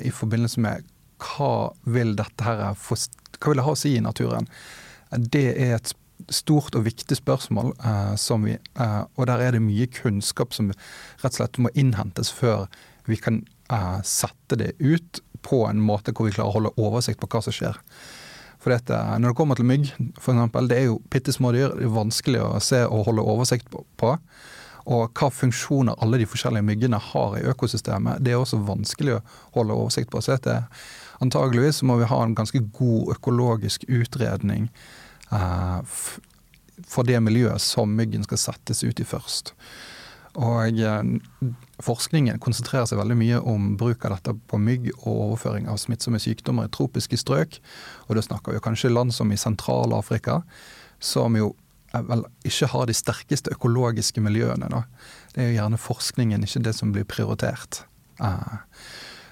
i 0.04 0.12
forbindelse 0.12 0.60
med 0.60 0.84
hva 1.22 1.70
vil 1.84 2.14
dette 2.18 2.44
her 2.44 2.62
hva 2.74 3.50
vil 3.50 3.60
det 3.60 3.66
ha 3.66 3.74
å 3.74 3.78
si 3.78 3.94
i 3.96 4.04
naturen? 4.04 4.48
Det 5.10 5.46
er 5.54 5.76
et 5.78 5.94
stort 6.34 6.74
og 6.74 6.84
viktig 6.88 7.16
spørsmål, 7.16 7.72
uh, 7.78 8.42
vi, 8.42 8.56
eh, 8.58 9.02
og 9.16 9.26
der 9.30 9.40
er 9.40 9.54
det 9.54 9.62
mye 9.62 9.86
kunnskap 9.86 10.52
som 10.52 10.72
rett 11.22 11.30
og 11.30 11.38
slett 11.38 11.60
må 11.62 11.70
innhentes 11.78 12.32
før 12.34 12.66
vi 13.08 13.16
kan 13.16 13.44
eh, 13.72 14.00
sette 14.04 14.58
det 14.58 14.74
ut 14.78 15.22
på 15.42 15.62
en 15.68 15.80
måte 15.80 16.12
hvor 16.12 16.28
vi 16.28 16.34
klarer 16.34 16.50
å 16.50 16.56
holde 16.58 16.74
oversikt 16.76 17.20
på 17.22 17.30
hva 17.32 17.40
som 17.44 17.54
skjer. 17.54 17.78
For 18.58 18.74
dette, 18.74 18.92
Når 18.92 19.30
det 19.30 19.38
kommer 19.38 19.54
til 19.54 19.68
mygg, 19.70 19.92
for 20.18 20.34
eksempel, 20.34 20.68
det 20.68 20.76
er 20.76 20.86
jo 20.88 21.00
bitte 21.10 21.32
små 21.32 21.52
dyr. 21.54 21.76
Det 21.78 21.86
er 21.86 21.94
vanskelig 21.94 22.40
å 22.42 22.58
se 22.60 22.82
og 22.84 23.06
holde 23.06 23.22
oversikt 23.22 23.70
på. 23.70 24.10
Og 24.88 25.20
hva 25.20 25.28
funksjoner 25.30 25.98
alle 26.02 26.18
de 26.18 26.26
forskjellige 26.26 26.66
myggene 26.66 26.98
har 27.12 27.36
i 27.38 27.44
økosystemet, 27.52 28.18
det 28.24 28.34
er 28.34 28.42
også 28.42 28.58
vanskelig 28.66 29.14
å 29.14 29.22
holde 29.54 29.76
oversikt 29.78 30.10
på. 30.10 30.20
Så 30.20 30.34
dette 30.34 30.64
Antageligvis 31.24 31.82
må 31.82 31.98
vi 31.98 32.08
ha 32.10 32.22
en 32.22 32.36
ganske 32.38 32.60
god 32.78 33.14
økologisk 33.16 33.84
utredning 33.88 34.68
eh, 35.34 35.80
for 36.86 37.08
det 37.08 37.18
miljøet 37.24 37.62
som 37.62 37.94
myggen 37.98 38.26
skal 38.26 38.40
settes 38.40 38.84
ut 38.86 39.00
i 39.02 39.06
først. 39.06 39.54
Og 40.38 40.78
uh, 40.84 41.50
Forskningen 41.82 42.40
konsentrerer 42.42 42.86
seg 42.86 43.00
veldig 43.00 43.16
mye 43.18 43.38
om 43.46 43.72
bruk 43.78 44.04
av 44.06 44.16
dette 44.16 44.34
på 44.50 44.58
mygg 44.62 44.90
og 44.96 45.08
overføring 45.12 45.68
av 45.70 45.78
smittsomme 45.82 46.20
sykdommer 46.22 46.68
i 46.68 46.72
tropiske 46.74 47.18
strøk. 47.18 47.58
Og 48.06 48.18
da 48.18 48.24
snakker 48.24 48.54
vi 48.54 48.62
kanskje 48.62 48.92
land 48.92 49.14
som 49.14 49.30
i 49.32 49.38
Sentral-Afrika, 49.38 50.40
som 50.98 51.38
jo 51.38 51.52
vel 51.92 52.24
ikke 52.46 52.68
har 52.74 52.88
de 52.90 52.96
sterkeste 52.98 53.54
økologiske 53.54 54.22
miljøene. 54.22 54.68
Da. 54.70 54.82
Det 55.34 55.42
er 55.42 55.48
jo 55.48 55.58
gjerne 55.60 55.80
forskningen, 55.80 56.44
ikke 56.44 56.64
det 56.66 56.74
som 56.76 56.92
blir 56.94 57.06
prioritert. 57.08 57.84
Uh, 58.18 58.58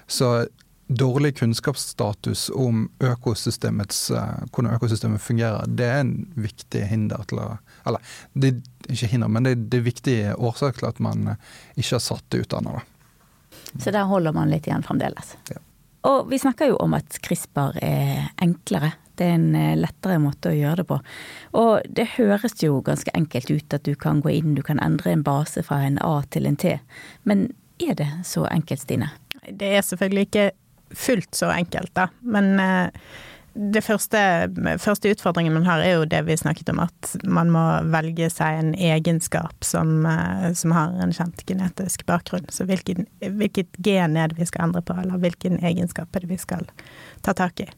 så 0.07 0.47
dårlig 0.87 1.35
kunnskapsstatus 1.37 2.47
om 2.55 2.85
økosystemets, 3.03 4.11
eh, 4.11 4.43
hvordan 4.51 4.75
økosystemet 4.77 5.21
fungerer, 5.21 5.67
det 5.67 5.85
er 5.85 6.03
en 6.03 6.13
viktig 6.35 6.83
hinder 6.87 7.23
til 7.27 7.43
å 7.43 7.47
Eller 7.87 8.03
det 8.33 8.49
er 8.49 8.93
ikke 8.93 9.07
hinder, 9.07 9.29
men 9.31 9.43
det 9.43 9.51
er, 9.51 9.59
det 9.71 9.77
er 9.77 9.83
viktig 9.85 10.17
årsak 10.35 10.79
til 10.79 10.89
at 10.89 10.99
man 10.99 11.37
ikke 11.77 11.93
har 11.95 12.03
satt 12.03 12.25
det 12.29 12.41
utdanna. 12.43 12.81
Så 13.79 13.91
der 13.91 14.03
holder 14.09 14.35
man 14.35 14.51
litt 14.51 14.67
igjen 14.67 14.83
fremdeles. 14.83 15.37
Ja. 15.47 15.61
Og 16.07 16.29
vi 16.31 16.39
snakker 16.39 16.71
jo 16.71 16.77
om 16.83 16.95
at 16.97 17.19
CRISPR 17.23 17.79
er 17.83 18.29
enklere. 18.43 18.93
Det 19.17 19.25
er 19.25 19.37
en 19.37 19.55
eh, 19.55 19.75
lettere 19.79 20.19
måte 20.21 20.51
å 20.51 20.57
gjøre 20.57 20.83
det 20.83 20.87
på. 20.91 20.99
Og 21.59 21.87
det 21.89 22.09
høres 22.17 22.59
jo 22.63 22.81
ganske 22.85 23.11
enkelt 23.17 23.49
ut 23.51 23.75
at 23.75 23.87
du 23.87 23.95
kan 23.99 24.21
gå 24.21 24.35
inn, 24.35 24.55
du 24.55 24.63
kan 24.65 24.81
endre 24.83 25.15
en 25.15 25.25
base 25.25 25.63
fra 25.65 25.81
en 25.87 25.97
A 26.05 26.21
til 26.29 26.47
en 26.47 26.59
T. 26.59 26.77
Men 27.23 27.49
er 27.81 27.97
det 27.97 28.09
så 28.29 28.45
enkelt, 28.51 28.85
Stine? 28.85 29.09
Det 29.47 29.73
er 29.77 29.83
selvfølgelig 29.85 30.27
ikke 30.27 30.47
fullt 30.91 31.35
så 31.35 31.51
enkelt, 31.53 31.93
da. 31.97 32.07
Men 32.21 32.59
eh, 32.59 33.07
det 33.57 33.81
første, 33.81 34.19
første, 34.77 35.09
utfordringen 35.09 35.55
man 35.55 35.65
har, 35.65 35.81
er 35.81 35.97
jo 35.97 36.05
det 36.09 36.19
vi 36.27 36.37
snakket 36.37 36.69
om, 36.69 36.81
at 36.83 37.13
man 37.25 37.49
må 37.53 37.63
velge 37.89 38.29
seg 38.29 38.59
en 38.59 38.73
egenskap 38.75 39.65
som, 39.65 40.05
eh, 40.05 40.51
som 40.53 40.75
har 40.75 40.93
en 41.01 41.13
kjent 41.15 41.41
genetisk 41.49 42.05
bakgrunn. 42.09 42.45
Så 42.53 42.67
hvilken, 42.69 43.07
hvilket 43.21 43.79
gen 43.83 44.17
er 44.17 44.29
det 44.29 44.37
vi 44.37 44.49
skal 44.49 44.67
endre 44.67 44.83
på, 44.85 44.97
eller 45.01 45.21
hvilken 45.23 45.57
egenskap 45.65 46.13
er 46.15 46.25
det 46.25 46.31
vi 46.35 46.41
skal 46.41 46.67
ta 47.25 47.33
tak 47.37 47.65
i. 47.65 47.69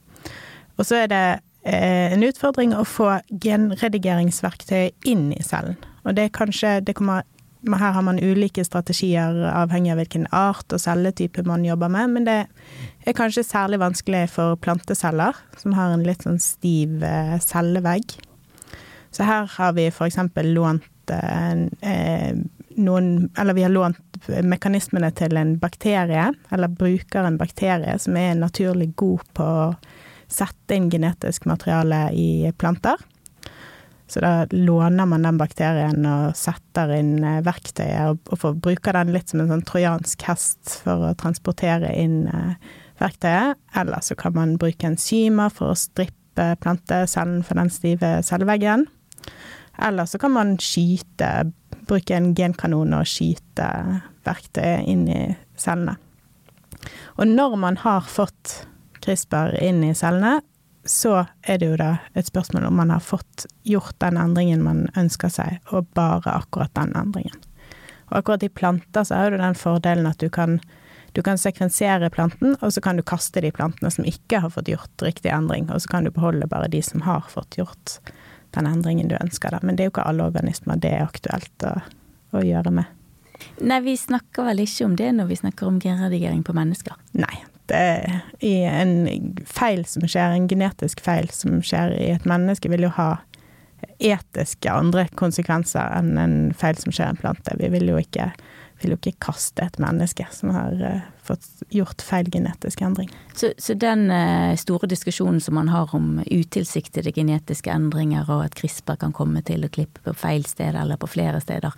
Og 0.78 0.88
så 0.88 1.04
er 1.04 1.12
det 1.12 1.24
eh, 1.64 2.12
en 2.14 2.28
utfordring 2.28 2.76
å 2.76 2.86
få 2.88 3.14
genredigeringsverktøy 3.32 4.92
inn 5.08 5.30
i 5.36 5.44
cellen. 5.46 5.80
Og 6.04 6.16
det 6.16 6.28
er 6.28 6.36
kanskje 6.36 6.80
Det 6.84 6.96
kommer 6.96 7.24
her 7.68 7.92
har 7.92 8.04
man 8.08 8.20
ulike 8.24 8.64
strategier 8.64 9.36
avhengig 9.52 9.92
av 9.92 10.00
hvilken 10.00 10.28
art 10.36 10.72
og 10.72 10.80
celletype 10.80 11.44
man 11.48 11.66
jobber 11.68 11.92
med, 11.92 12.14
men 12.16 12.28
det 12.28 12.38
er 13.06 13.18
kanskje 13.18 13.44
særlig 13.44 13.82
vanskelig 13.82 14.30
for 14.32 14.56
planteceller, 14.64 15.36
som 15.60 15.76
har 15.76 15.92
en 15.92 16.06
litt 16.08 16.24
sånn 16.24 16.40
stiv 16.40 17.04
eh, 17.04 17.36
cellevegg. 17.44 18.16
Så 19.12 19.28
her 19.28 19.50
har 19.58 19.76
vi 19.76 19.90
eksempel 20.08 20.54
lånt 20.56 21.12
eh, 21.12 22.32
noen 22.80 23.30
Eller 23.36 23.58
vi 23.58 23.64
har 23.66 23.74
lånt 23.74 24.28
mekanismene 24.46 25.10
til 25.18 25.36
en 25.36 25.58
bakterie, 25.60 26.30
eller 26.54 26.72
bruker 26.72 27.26
en 27.28 27.40
bakterie 27.40 27.98
som 28.00 28.16
er 28.16 28.38
naturlig 28.40 28.94
god 28.96 29.26
på 29.36 29.44
å 29.44 29.72
sette 30.30 30.78
inn 30.78 30.92
genetisk 30.94 31.48
materiale 31.50 32.12
i 32.14 32.52
planter. 32.56 33.02
Så 34.10 34.24
da 34.24 34.48
låner 34.50 35.06
man 35.06 35.22
den 35.22 35.38
bakterien 35.38 36.06
og 36.10 36.38
setter 36.38 36.96
inn 36.98 37.20
eh, 37.22 37.44
verktøyet, 37.46 38.10
og, 38.10 38.32
og 38.34 38.58
bruker 38.64 38.98
den 38.98 39.14
litt 39.14 39.30
som 39.30 39.44
en 39.44 39.52
sånn 39.52 39.66
trojansk 39.70 40.26
hest 40.26 40.80
for 40.82 41.12
å 41.12 41.16
transportere 41.20 41.92
inn 41.94 42.24
eh, 42.26 42.72
verktøyet. 42.98 43.60
Eller 43.78 44.02
så 44.02 44.18
kan 44.18 44.34
man 44.34 44.58
bruke 44.62 44.90
enzymer 44.90 45.54
for 45.54 45.76
å 45.76 45.78
strippe 45.78 46.56
plantecellen 46.64 47.44
for 47.46 47.62
den 47.62 47.70
stive 47.74 48.16
celleveggen. 48.26 48.88
Eller 49.78 50.10
så 50.10 50.18
kan 50.18 50.34
man 50.34 50.58
skyte, 50.58 51.52
bruke 51.86 52.18
en 52.18 52.34
genkanon 52.36 52.98
og 52.98 53.08
skyte 53.08 53.70
verktøyet 54.26 54.90
inn 54.90 55.06
i 55.06 55.22
cellene. 55.60 56.00
Og 57.22 57.28
når 57.30 57.56
man 57.62 57.78
har 57.86 58.10
fått 58.10 58.64
CRISPR 59.04 59.58
inn 59.64 59.84
i 59.86 59.94
cellene, 59.98 60.40
så 60.90 61.26
er 61.42 61.60
det 61.62 61.68
jo 61.70 61.78
da 61.78 61.92
et 62.18 62.26
spørsmål 62.26 62.66
om 62.66 62.80
man 62.80 62.90
har 62.90 63.04
fått 63.04 63.46
gjort 63.68 63.94
den 64.02 64.18
endringen 64.18 64.64
man 64.66 64.88
ønsker 64.98 65.30
seg, 65.30 65.60
og 65.70 65.88
bare 65.98 66.34
akkurat 66.34 66.74
den 66.74 66.96
endringen. 66.98 67.38
Og 68.10 68.22
akkurat 68.24 68.44
i 68.44 68.50
planter 68.50 69.06
så 69.06 69.20
har 69.20 69.32
du 69.32 69.38
den 69.38 69.58
fordelen 69.58 70.10
at 70.10 70.18
du 70.18 70.32
kan, 70.34 70.58
du 71.14 71.22
kan 71.26 71.38
sekvensere 71.38 72.10
planten, 72.10 72.56
og 72.58 72.74
så 72.74 72.82
kan 72.82 72.98
du 72.98 73.06
kaste 73.06 73.44
de 73.46 73.52
plantene 73.54 73.92
som 73.94 74.08
ikke 74.10 74.42
har 74.42 74.54
fått 74.56 74.72
gjort 74.72 75.06
riktig 75.06 75.30
endring, 75.34 75.70
og 75.70 75.84
så 75.84 75.94
kan 75.94 76.10
du 76.10 76.14
beholde 76.16 76.50
bare 76.50 76.72
de 76.74 76.82
som 76.82 77.06
har 77.06 77.30
fått 77.30 77.60
gjort 77.62 78.00
den 78.58 78.66
endringen 78.66 79.12
du 79.12 79.18
ønsker 79.20 79.54
deg. 79.54 79.62
Men 79.62 79.78
det 79.78 79.86
er 79.86 79.92
jo 79.92 79.96
ikke 79.98 80.08
alle 80.10 80.26
organismer 80.32 80.82
det 80.82 80.96
er 80.96 81.06
aktuelt 81.06 81.70
å, 81.70 81.76
å 82.34 82.42
gjøre 82.42 82.74
med. 82.82 82.90
Nei, 83.62 83.80
vi 83.86 83.94
snakker 83.94 84.50
vel 84.50 84.66
ikke 84.66 84.90
om 84.90 84.98
det 84.98 85.14
når 85.16 85.30
vi 85.30 85.42
snakker 85.44 85.70
om 85.70 85.78
genredigering 85.80 86.42
på 86.44 86.58
mennesker? 86.58 86.98
Nei, 87.14 87.46
det 87.70 88.20
i 88.46 88.56
en 88.68 88.94
feil 89.48 89.86
som 89.88 90.06
skjer, 90.08 90.36
en 90.36 90.50
genetisk 90.50 91.02
feil 91.06 91.30
som 91.34 91.62
skjer 91.66 91.96
i 91.98 92.12
et 92.18 92.28
menneske, 92.30 92.72
vil 92.72 92.88
jo 92.88 92.94
ha 92.98 93.16
etiske 94.00 94.72
andre 94.72 95.08
konsekvenser 95.20 95.92
enn 95.98 96.18
en 96.20 96.38
feil 96.58 96.80
som 96.80 96.94
skjer 96.94 97.10
i 97.10 97.16
en 97.16 97.20
plante. 97.20 97.56
Vi 97.60 97.70
vil 97.72 97.92
jo 97.92 98.00
ikke, 98.00 98.30
vil 98.82 98.94
jo 98.94 99.00
ikke 99.00 99.30
kaste 99.30 99.66
et 99.66 99.80
menneske 99.82 100.28
som 100.36 100.54
har 100.56 100.76
uh, 100.80 101.08
fått 101.24 101.48
gjort 101.76 102.04
feil 102.04 102.30
genetisk 102.32 102.84
endring. 102.86 103.12
Så, 103.36 103.52
så 103.60 103.76
den 103.80 104.08
uh, 104.12 104.56
store 104.60 104.90
diskusjonen 104.92 105.42
som 105.44 105.58
man 105.60 105.72
har 105.72 105.92
om 105.96 106.22
utilsiktede 106.26 107.14
genetiske 107.16 107.72
endringer, 107.72 108.28
og 108.28 108.48
at 108.48 108.60
CRISPR 108.60 109.00
kan 109.04 109.16
komme 109.16 109.44
til 109.48 109.68
å 109.68 109.72
klippe 109.72 110.04
på 110.06 110.16
feil 110.18 110.48
sted 110.48 110.80
eller 110.80 111.00
på 111.00 111.12
flere 111.12 111.44
steder, 111.44 111.76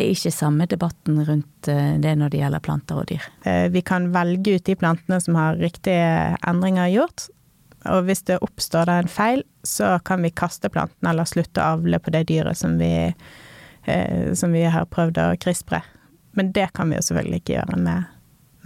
det 0.00 0.06
er 0.06 0.14
ikke 0.14 0.32
samme 0.32 0.64
debatten 0.64 1.18
rundt 1.28 1.68
eh, 1.68 1.96
det 2.00 2.14
når 2.16 2.32
det 2.32 2.40
gjelder 2.40 2.62
planter 2.64 3.02
og 3.02 3.10
dyr. 3.10 3.26
Eh, 3.44 3.66
vi 3.72 3.82
kan 3.84 4.08
velge 4.14 4.56
ut 4.56 4.64
de 4.64 4.76
plantene 4.80 5.18
som 5.20 5.36
har 5.36 5.60
riktige 5.60 6.38
endringer 6.48 6.88
gjort. 6.94 7.26
Og 7.90 8.06
hvis 8.08 8.24
det 8.28 8.38
oppstår 8.44 8.88
en 8.92 9.10
feil, 9.12 9.44
så 9.64 9.98
kan 10.04 10.24
vi 10.24 10.32
kaste 10.32 10.70
planten 10.72 11.08
eller 11.08 11.28
slutte 11.28 11.60
å 11.60 11.76
avle 11.76 12.00
på 12.00 12.12
det 12.16 12.26
dyret 12.30 12.56
som 12.56 12.78
vi, 12.80 13.12
eh, 13.84 14.32
som 14.32 14.56
vi 14.56 14.64
har 14.64 14.88
prøvd 14.88 15.20
å 15.20 15.28
krispre. 15.40 15.82
Men 16.36 16.52
det 16.56 16.70
kan 16.76 16.88
vi 16.88 16.96
jo 16.96 17.04
selvfølgelig 17.04 17.42
ikke 17.42 17.58
gjøre 17.58 17.80
med 17.84 18.08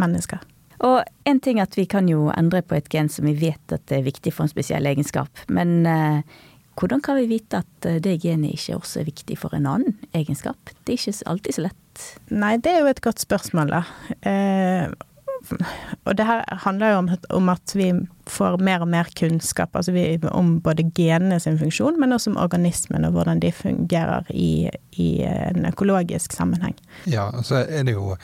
mennesker. 0.02 0.46
Og 0.86 1.02
en 1.26 1.40
ting 1.40 1.58
at 1.62 1.74
vi 1.78 1.86
kan 1.90 2.06
jo 2.10 2.28
endre 2.34 2.62
på 2.62 2.76
et 2.78 2.90
gen 2.92 3.10
som 3.10 3.26
vi 3.26 3.34
vet 3.38 3.74
at 3.74 3.86
det 3.90 3.98
er 4.00 4.06
viktig 4.06 4.34
for 4.34 4.46
en 4.46 4.54
spesiell 4.54 4.86
egenskap. 4.86 5.46
Men 5.48 5.86
hvordan 6.78 7.02
kan 7.04 7.18
vi 7.20 7.30
vite 7.30 7.62
at 7.62 7.88
eh, 7.88 8.00
det 8.02 8.18
genet 8.24 8.56
ikke 8.56 8.78
også 8.80 9.02
er 9.02 9.10
viktig 9.10 9.38
for 9.40 9.54
en 9.56 9.68
annen 9.70 9.96
egenskap? 10.16 10.58
Det 10.84 10.94
er 10.94 11.00
ikke 11.00 11.30
alltid 11.30 11.56
så 11.56 11.66
lett. 11.68 12.06
Nei, 12.34 12.54
det 12.58 12.72
er 12.72 12.82
jo 12.82 12.90
et 12.90 13.02
godt 13.04 13.22
spørsmål, 13.22 13.74
da. 13.74 13.82
Eh, 14.26 14.94
og 16.08 16.14
det 16.16 16.24
her 16.24 16.40
handler 16.64 16.94
jo 16.94 17.00
om, 17.02 17.08
om, 17.36 17.48
at 17.52 17.74
vi 17.76 17.90
får 18.32 18.56
mer 18.64 18.80
og 18.80 18.88
mer 18.88 19.10
kunnskap 19.18 19.76
altså 19.76 19.92
vi, 19.92 20.06
om 20.32 20.54
både 20.64 20.86
genene 20.96 21.36
sin 21.42 21.58
funksjon, 21.60 21.98
men 22.00 22.16
også 22.16 22.32
om 22.32 22.38
organismen 22.40 23.04
og 23.04 23.12
hvordan 23.12 23.42
de 23.44 23.52
fungerer 23.52 24.30
i, 24.32 24.70
i 24.96 25.08
en 25.26 25.68
økologisk 25.68 26.32
sammenheng. 26.32 26.78
Ja, 27.04 27.28
så 27.44 27.60
er 27.68 27.84
det 27.84 27.92
jo 27.92 28.16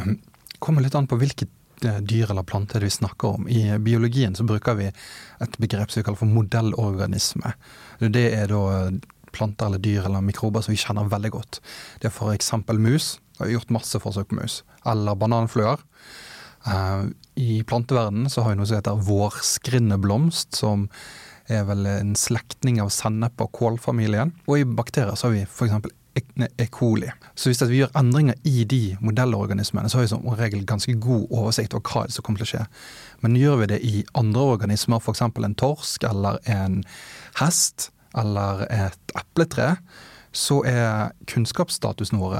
um, 0.00 0.16
kommer 0.64 0.80
litt 0.80 0.96
an 0.96 1.10
på 1.10 1.20
hvilket 1.20 1.52
Eh, 1.52 1.65
dyr 1.82 2.30
eller 2.30 2.42
planter 2.42 2.80
vi 2.80 2.90
snakker 2.90 3.36
om. 3.36 3.48
I 3.48 3.78
biologien 3.78 4.34
så 4.34 4.44
bruker 4.44 4.78
vi 4.78 4.86
et 4.88 5.58
begrep 5.58 5.90
som 5.90 6.00
vi 6.00 6.06
kaller 6.06 6.20
for 6.20 6.32
modellorganisme. 6.32 7.52
Det 8.00 8.26
er 8.34 8.50
da 8.52 8.62
eh, 8.78 8.96
planter 9.36 9.68
eller 9.68 9.82
dyr 9.82 10.06
eller 10.08 10.24
mikrober 10.24 10.64
som 10.64 10.72
vi 10.72 10.80
kjenner 10.80 11.10
veldig 11.12 11.32
godt. 11.34 11.60
Det 12.00 12.08
er 12.08 12.14
f.eks. 12.14 12.52
mus. 12.72 13.18
Vi 13.36 13.44
har 13.44 13.52
gjort 13.58 13.74
masse 13.76 14.00
forsøk 14.00 14.30
på 14.30 14.40
mus. 14.40 14.62
Eller 14.88 15.18
bananfluer. 15.18 15.82
Uh, 16.66 17.12
I 17.38 17.60
planteverdenen 17.62 18.30
så 18.32 18.42
har 18.42 18.54
vi 18.54 18.58
noe 18.58 18.66
som 18.66 18.80
heter 18.80 19.04
vårskrinneblomst, 19.06 20.56
som 20.56 20.88
er 21.46 21.62
vel 21.68 21.86
en 21.86 22.16
slektning 22.18 22.80
av 22.82 22.90
sennep 22.94 23.44
og 23.44 23.52
kålfamilien. 23.54 24.32
Og 24.48 24.62
i 24.62 24.66
bakterier 24.66 25.14
så 25.14 25.28
har 25.28 25.36
vi 25.36 25.44
f.eks. 25.44 25.92
E. 26.16 26.66
coli. 26.72 27.10
Så 27.34 27.50
hvis 27.50 27.60
vi 27.68 27.82
gjør 27.82 27.92
endringer 27.98 28.38
i 28.48 28.64
de 28.64 28.96
modellorganismene, 29.04 29.90
så 29.90 29.98
har 29.98 30.06
vi 30.06 30.12
som 30.14 30.28
regel 30.38 30.64
ganske 30.68 30.94
god 31.02 31.26
oversikt 31.30 31.76
over 31.76 31.84
hva 31.92 32.06
som 32.12 32.24
kommer 32.24 32.40
til 32.40 32.48
å 32.48 32.52
skje. 32.54 32.64
Men 33.24 33.36
gjør 33.36 33.60
vi 33.62 33.68
det 33.74 33.80
i 33.84 34.04
andre 34.16 34.46
organismer, 34.56 35.02
f.eks. 35.02 35.20
en 35.20 35.58
torsk 35.60 36.06
eller 36.08 36.40
en 36.48 36.80
hest 37.40 37.90
eller 38.16 38.64
et 38.72 39.16
epletre, 39.18 39.74
så 40.36 40.62
er 40.68 41.12
kunnskapsstatusen 41.28 42.20
vår 42.20 42.38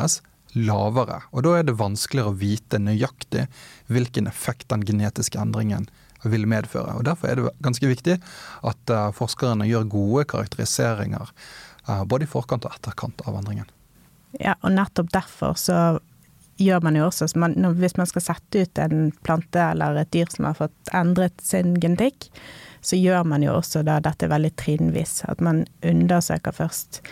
lavere. 0.56 1.20
Og 1.36 1.44
da 1.44 1.58
er 1.58 1.68
det 1.68 1.76
vanskeligere 1.76 2.32
å 2.32 2.40
vite 2.40 2.80
nøyaktig 2.80 3.46
hvilken 3.92 4.28
effekt 4.30 4.70
den 4.72 4.84
genetiske 4.88 5.40
endringen 5.40 5.88
vil 6.24 6.46
medføre. 6.48 6.96
Og 6.96 7.04
Derfor 7.06 7.28
er 7.28 7.38
det 7.38 7.52
ganske 7.64 7.90
viktig 7.90 8.16
at 8.66 8.92
eh, 8.92 9.12
forskerne 9.16 9.68
gjør 9.68 9.90
gode 9.92 10.24
karakteriseringer 10.32 11.32
både 11.86 12.26
i 12.26 12.30
forkant 12.30 12.66
og 12.66 12.74
etterkant 12.74 13.22
av 13.26 13.38
endringen. 13.38 13.68
Ja, 14.40 14.56
og 14.60 14.74
nettopp 14.74 15.12
derfor 15.14 15.56
så 15.60 15.98
gjør 16.56 16.80
man 16.84 16.96
jo 16.96 17.06
også 17.06 17.28
Hvis 17.76 17.96
man 17.96 18.08
skal 18.08 18.24
sette 18.24 18.64
ut 18.64 18.78
en 18.78 19.10
plante 19.24 19.60
eller 19.60 20.00
et 20.00 20.12
dyr 20.12 20.30
som 20.32 20.48
har 20.48 20.56
fått 20.56 20.94
endret 20.94 21.40
sin 21.42 21.76
genetikk, 21.80 22.30
så 22.80 22.96
gjør 22.96 23.24
man 23.24 23.42
jo 23.42 23.56
også 23.56 23.82
da 23.84 23.98
dette 24.00 24.28
veldig 24.30 24.54
trinnvis. 24.56 25.24
At 25.28 25.40
man 25.40 25.66
undersøker 25.82 26.52
først 26.52 27.02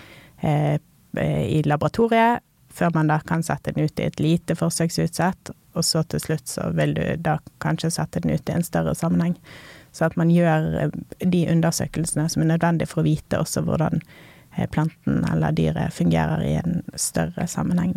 eh, 0.41 0.79
i 1.21 1.63
laboratoriet, 1.67 2.41
før 2.75 2.91
man 2.95 3.11
da 3.11 3.21
kan 3.27 3.43
sette 3.43 3.73
den 3.73 3.85
ut 3.87 4.01
i 4.01 4.09
et 4.09 4.21
lite 4.21 4.57
forsøksutsett, 4.59 5.53
og 5.75 5.85
så 5.85 6.03
til 6.07 6.23
slutt 6.23 6.49
så 6.51 6.71
vil 6.75 6.95
du 6.95 7.03
da 7.23 7.39
kanskje 7.63 7.93
sette 7.95 8.23
den 8.23 8.35
ut 8.35 8.49
i 8.49 8.55
en 8.55 8.67
større 8.67 8.95
sammenheng. 8.99 9.37
Så 9.95 10.09
at 10.09 10.17
man 10.17 10.31
gjør 10.33 10.71
eh, 10.81 10.95
de 11.21 11.45
undersøkelsene 11.53 12.29
som 12.31 12.43
er 12.47 12.55
nødvendig 12.55 12.89
for 12.89 13.03
å 13.03 13.09
vite 13.11 13.43
også 13.43 13.67
hvordan 13.67 14.01
Eh, 14.01 14.34
planten 14.73 15.25
eller 15.31 15.55
dyret 15.57 15.95
fungerer 15.95 16.45
i 16.47 16.57
en 16.61 16.83
større 16.95 17.47
sammenheng. 17.51 17.97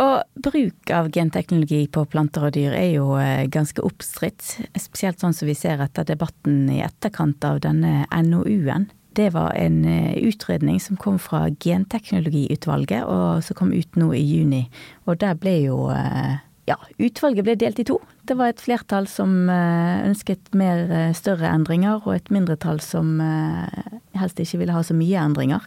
Og 0.00 0.22
bruk 0.44 0.90
av 0.92 1.08
genteknologi 1.12 1.86
på 1.92 2.04
planter 2.12 2.46
og 2.48 2.54
dyr 2.54 2.74
er 2.76 2.90
jo 2.92 3.14
eh, 3.18 3.46
ganske 3.50 3.82
oppstridt. 3.84 4.44
Spesielt 4.76 5.22
sånn 5.22 5.34
som 5.36 5.48
vi 5.48 5.56
ser 5.56 5.80
etter 5.80 6.06
debatten 6.06 6.66
i 6.68 6.82
etterkant 6.84 7.44
av 7.48 7.62
denne 7.64 8.04
NOU-en. 8.12 8.90
Det 9.16 9.30
var 9.34 9.56
en 9.58 9.82
eh, 9.88 10.20
utredning 10.28 10.78
som 10.84 11.00
kom 11.00 11.18
fra 11.18 11.46
Genteknologiutvalget, 11.50 13.08
og 13.08 13.42
som 13.44 13.58
kom 13.58 13.72
ut 13.72 13.98
nå 13.98 14.12
i 14.14 14.22
juni. 14.22 14.62
Og 15.08 15.18
der 15.24 15.34
ble 15.40 15.56
jo 15.64 15.80
eh, 15.94 16.38
Ja, 16.70 16.76
utvalget 17.02 17.46
ble 17.48 17.56
delt 17.58 17.80
i 17.82 17.86
to. 17.88 17.96
Det 18.22 18.36
var 18.38 18.52
et 18.52 18.62
flertall 18.62 19.08
som 19.10 19.48
ønsket 19.50 20.52
mer 20.54 21.10
større 21.18 21.50
endringer, 21.50 21.98
og 22.04 22.14
et 22.14 22.30
mindretall 22.30 22.78
som 22.84 23.16
helst 24.14 24.38
ikke 24.38 24.60
ville 24.60 24.76
ha 24.76 24.84
så 24.86 24.94
mye 24.94 25.18
endringer. 25.18 25.66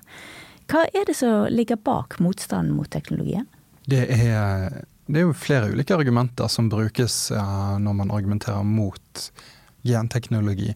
Hva 0.71 0.85
er 0.95 1.03
det 1.09 1.15
som 1.17 1.49
ligger 1.51 1.79
bak 1.81 2.19
motstanden 2.23 2.75
mot 2.77 2.89
teknologien? 2.91 3.45
Det 3.89 4.05
er, 4.15 4.79
det 5.11 5.19
er 5.19 5.27
jo 5.27 5.35
flere 5.35 5.73
ulike 5.73 5.95
argumenter 5.95 6.47
som 6.51 6.69
brukes 6.71 7.27
når 7.33 7.97
man 7.99 8.13
argumenterer 8.15 8.63
mot 8.63 9.27
genteknologi. 9.83 10.71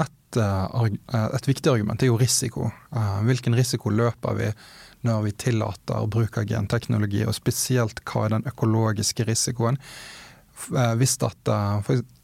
Et, 0.00 0.40
et, 0.40 1.48
viktig 1.48 1.72
argument 1.72 2.02
er 2.02 2.10
jo 2.10 2.18
risiko. 2.20 2.70
hvilken 3.28 3.56
risiko 3.56 3.92
løper 3.92 4.40
vi 4.40 4.50
når 5.04 5.26
vi 5.26 5.34
tillater 5.44 6.06
bruk 6.10 6.38
av 6.40 6.48
genteknologi, 6.48 7.24
og 7.26 7.36
spesielt 7.36 8.00
hva 8.08 8.24
er 8.24 8.36
den 8.36 8.48
økologiske 8.48 9.26
risikoen? 9.28 9.78
Hvis 10.96 11.18
at 11.20 11.50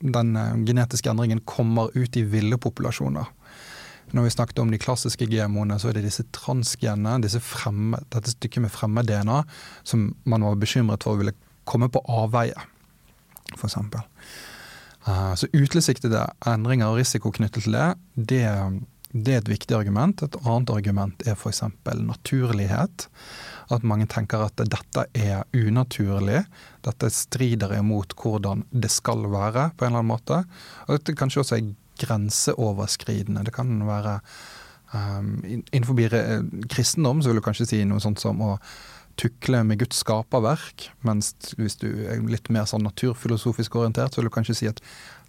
den 0.00 0.30
genetiske 0.64 1.10
endringen 1.12 1.42
kommer 1.44 1.92
ut 1.92 2.16
i 2.16 2.24
ville 2.24 2.56
populasjoner. 2.56 3.28
Når 4.12 4.26
vi 4.26 4.30
snakket 4.30 4.58
om 4.58 4.70
de 4.72 4.80
klassiske 4.80 5.26
GMO-ene, 5.28 5.78
så 5.80 5.88
er 5.88 5.96
det 5.96 6.04
disse 6.04 6.24
transgenene, 6.36 7.20
disse 7.24 7.40
fremme, 7.44 8.00
dette 8.12 8.34
stykket 8.34 8.64
med 8.64 8.72
fremmed-DNA, 8.72 9.38
som 9.88 10.10
man 10.28 10.44
var 10.44 10.58
bekymret 10.60 11.04
for 11.04 11.20
ville 11.20 11.32
komme 11.68 11.88
på 11.92 12.02
avveie, 12.10 12.56
f.eks. 13.56 13.78
Uh, 15.02 15.32
så 15.34 15.48
utilsiktede 15.50 16.26
endringer 16.46 16.92
og 16.92 17.00
risiko 17.00 17.32
knyttet 17.34 17.64
til 17.66 17.74
det, 17.74 17.88
det, 18.14 18.44
det 19.12 19.34
er 19.34 19.42
et 19.42 19.50
viktig 19.52 19.76
argument. 19.76 20.22
Et 20.24 20.38
annet 20.42 20.70
argument 20.72 21.26
er 21.28 21.36
f.eks. 21.36 21.62
naturlighet. 22.00 23.06
At 23.72 23.84
mange 23.84 24.08
tenker 24.10 24.46
at 24.46 24.56
dette 24.56 25.04
er 25.12 25.44
unaturlig. 25.52 26.42
Dette 26.84 27.12
strider 27.12 27.76
imot 27.76 28.16
hvordan 28.18 28.64
det 28.72 28.90
skal 28.92 29.28
være, 29.28 29.70
på 29.76 29.84
en 29.84 29.92
eller 29.92 30.02
annen 30.02 30.14
måte. 30.14 30.42
Og 30.88 30.96
dette 30.96 31.16
kanskje 31.18 31.44
også 31.44 31.58
er 31.58 31.70
grenseoverskridende. 32.02 33.44
Det 33.46 33.54
kan 33.54 33.84
være 33.86 34.18
um, 34.94 35.36
Innenfor 35.44 36.00
kristendom 36.72 37.22
så 37.22 37.30
vil 37.30 37.42
du 37.42 37.44
kanskje 37.44 37.68
si 37.68 37.84
noe 37.88 38.02
sånt 38.02 38.22
som 38.22 38.40
å 38.42 38.56
tukle 39.20 39.60
med 39.68 39.82
Guds 39.82 39.98
skaperverk, 40.00 40.86
mens 41.04 41.34
hvis 41.58 41.76
du 41.82 41.88
er 42.08 42.22
litt 42.24 42.48
mer 42.48 42.64
sånn 42.68 42.86
naturfilosofisk 42.86 43.76
orientert, 43.76 44.14
så 44.14 44.22
vil 44.22 44.30
du 44.30 44.34
kanskje 44.34 44.56
si 44.56 44.70
at 44.70 44.80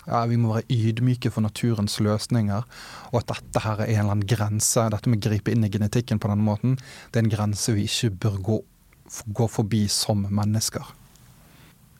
ja, 0.08 0.24
vi 0.30 0.38
må 0.40 0.54
være 0.56 0.68
ydmyke 0.72 1.32
for 1.32 1.46
naturens 1.46 2.00
løsninger, 2.04 2.66
og 3.12 3.20
at 3.22 3.32
dette 3.32 3.64
her 3.64 3.84
er 3.84 3.92
en 3.92 4.00
eller 4.04 4.18
annen 4.18 4.28
grense. 4.28 4.88
Dette 4.92 5.12
med 5.12 5.22
å 5.22 5.30
gripe 5.30 5.54
inn 5.54 5.66
i 5.68 5.72
genetikken 5.72 6.22
på 6.22 6.32
denne 6.32 6.46
måten, 6.46 6.78
det 7.12 7.22
er 7.22 7.28
en 7.28 7.36
grense 7.36 7.76
vi 7.76 7.88
ikke 7.88 8.12
bør 8.26 8.40
gå, 8.50 8.60
gå 9.40 9.50
forbi 9.52 9.86
som 9.92 10.26
mennesker. 10.30 10.92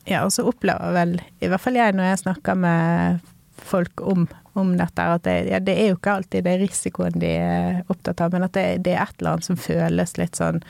Ja, 0.04 0.24
og 0.26 0.34
så 0.34 0.44
opplever 0.44 0.92
vel, 0.92 1.14
i 1.40 1.48
hvert 1.48 1.62
fall 1.64 1.78
jeg 1.78 1.96
når 1.96 2.10
jeg 2.10 2.24
snakker 2.26 2.58
med 2.60 3.22
folk 3.64 4.02
om, 4.04 4.26
om 4.52 4.74
dette. 4.76 5.06
At 5.16 5.24
det, 5.24 5.36
ja, 5.48 5.60
det, 5.64 5.76
er 5.80 5.92
jo 5.92 5.98
ikke 5.98 6.18
alltid 6.18 6.44
det 6.46 6.58
risikoen 6.60 7.16
de 7.22 7.32
er 7.40 7.80
opptatt 7.92 8.20
av, 8.24 8.34
men 8.34 8.44
at 8.46 8.56
det, 8.56 8.66
det, 8.84 8.96
er 8.98 9.06
et 9.06 9.20
eller 9.22 9.36
annet 9.38 9.48
som 9.48 9.60
føles 9.60 10.16
litt 10.20 10.40
sånn 10.40 10.60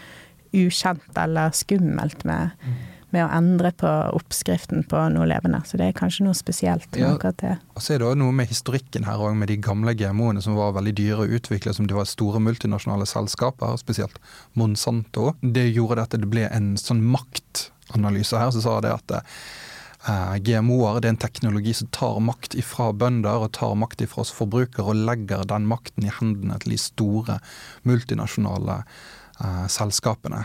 ukjent 0.54 1.18
eller 1.18 1.54
skummelt 1.56 2.22
med, 2.28 2.54
mm. 2.62 2.74
Med 3.14 3.24
å 3.24 3.32
endre 3.32 3.70
på 3.78 3.90
oppskriften 4.18 4.84
på 4.90 5.00
noe 5.14 5.28
levende. 5.30 5.62
Så 5.68 5.80
det 5.80 5.88
er 5.88 5.96
kanskje 5.96 6.26
noe 6.26 6.36
spesielt 6.38 6.88
med 6.92 7.02
ja, 7.04 7.12
akkurat 7.14 7.40
det. 7.42 7.56
Og 7.74 7.84
så 7.84 7.94
er 7.94 8.02
det 8.02 8.08
òg 8.10 8.18
noe 8.20 8.34
med 8.36 8.50
historikken 8.50 9.08
her 9.08 9.22
òg, 9.22 9.36
med 9.38 9.52
de 9.52 9.58
gamle 9.62 9.96
GMO-ene 9.98 10.42
som 10.44 10.58
var 10.58 10.76
veldig 10.76 10.94
dyre 11.00 11.24
å 11.24 11.36
utvikle, 11.38 11.74
som 11.76 11.88
de 11.90 11.96
var 11.96 12.08
store 12.10 12.42
multinasjonale 12.42 13.08
selskaper, 13.08 13.78
spesielt 13.80 14.18
Monsanto. 14.58 15.32
Det 15.40 15.68
gjorde 15.70 16.08
at 16.08 16.18
det 16.18 16.30
ble 16.30 16.48
en 16.50 16.74
sånn 16.80 17.04
maktanalyse 17.14 18.40
her, 18.40 18.54
som 18.54 18.66
sa 18.66 18.80
det 18.84 18.96
at 18.98 19.22
Eh, 20.04 20.36
GMO-er 20.36 20.98
er 21.00 21.14
en 21.14 21.20
teknologi 21.20 21.72
som 21.74 21.88
tar 21.88 22.18
makt 22.20 22.54
ifra 22.60 22.90
bønder 22.92 23.46
og 23.46 23.54
tar 23.56 23.72
makt 23.78 24.02
ifra 24.04 24.20
oss 24.24 24.32
forbrukere, 24.36 24.92
og 24.92 25.00
legger 25.08 25.46
den 25.48 25.68
makten 25.70 26.04
i 26.04 26.12
hendene 26.12 26.58
til 26.60 26.74
de 26.74 26.80
store 26.80 27.38
multinasjonale 27.88 28.82
uh, 29.40 29.64
selskapene. 29.72 30.42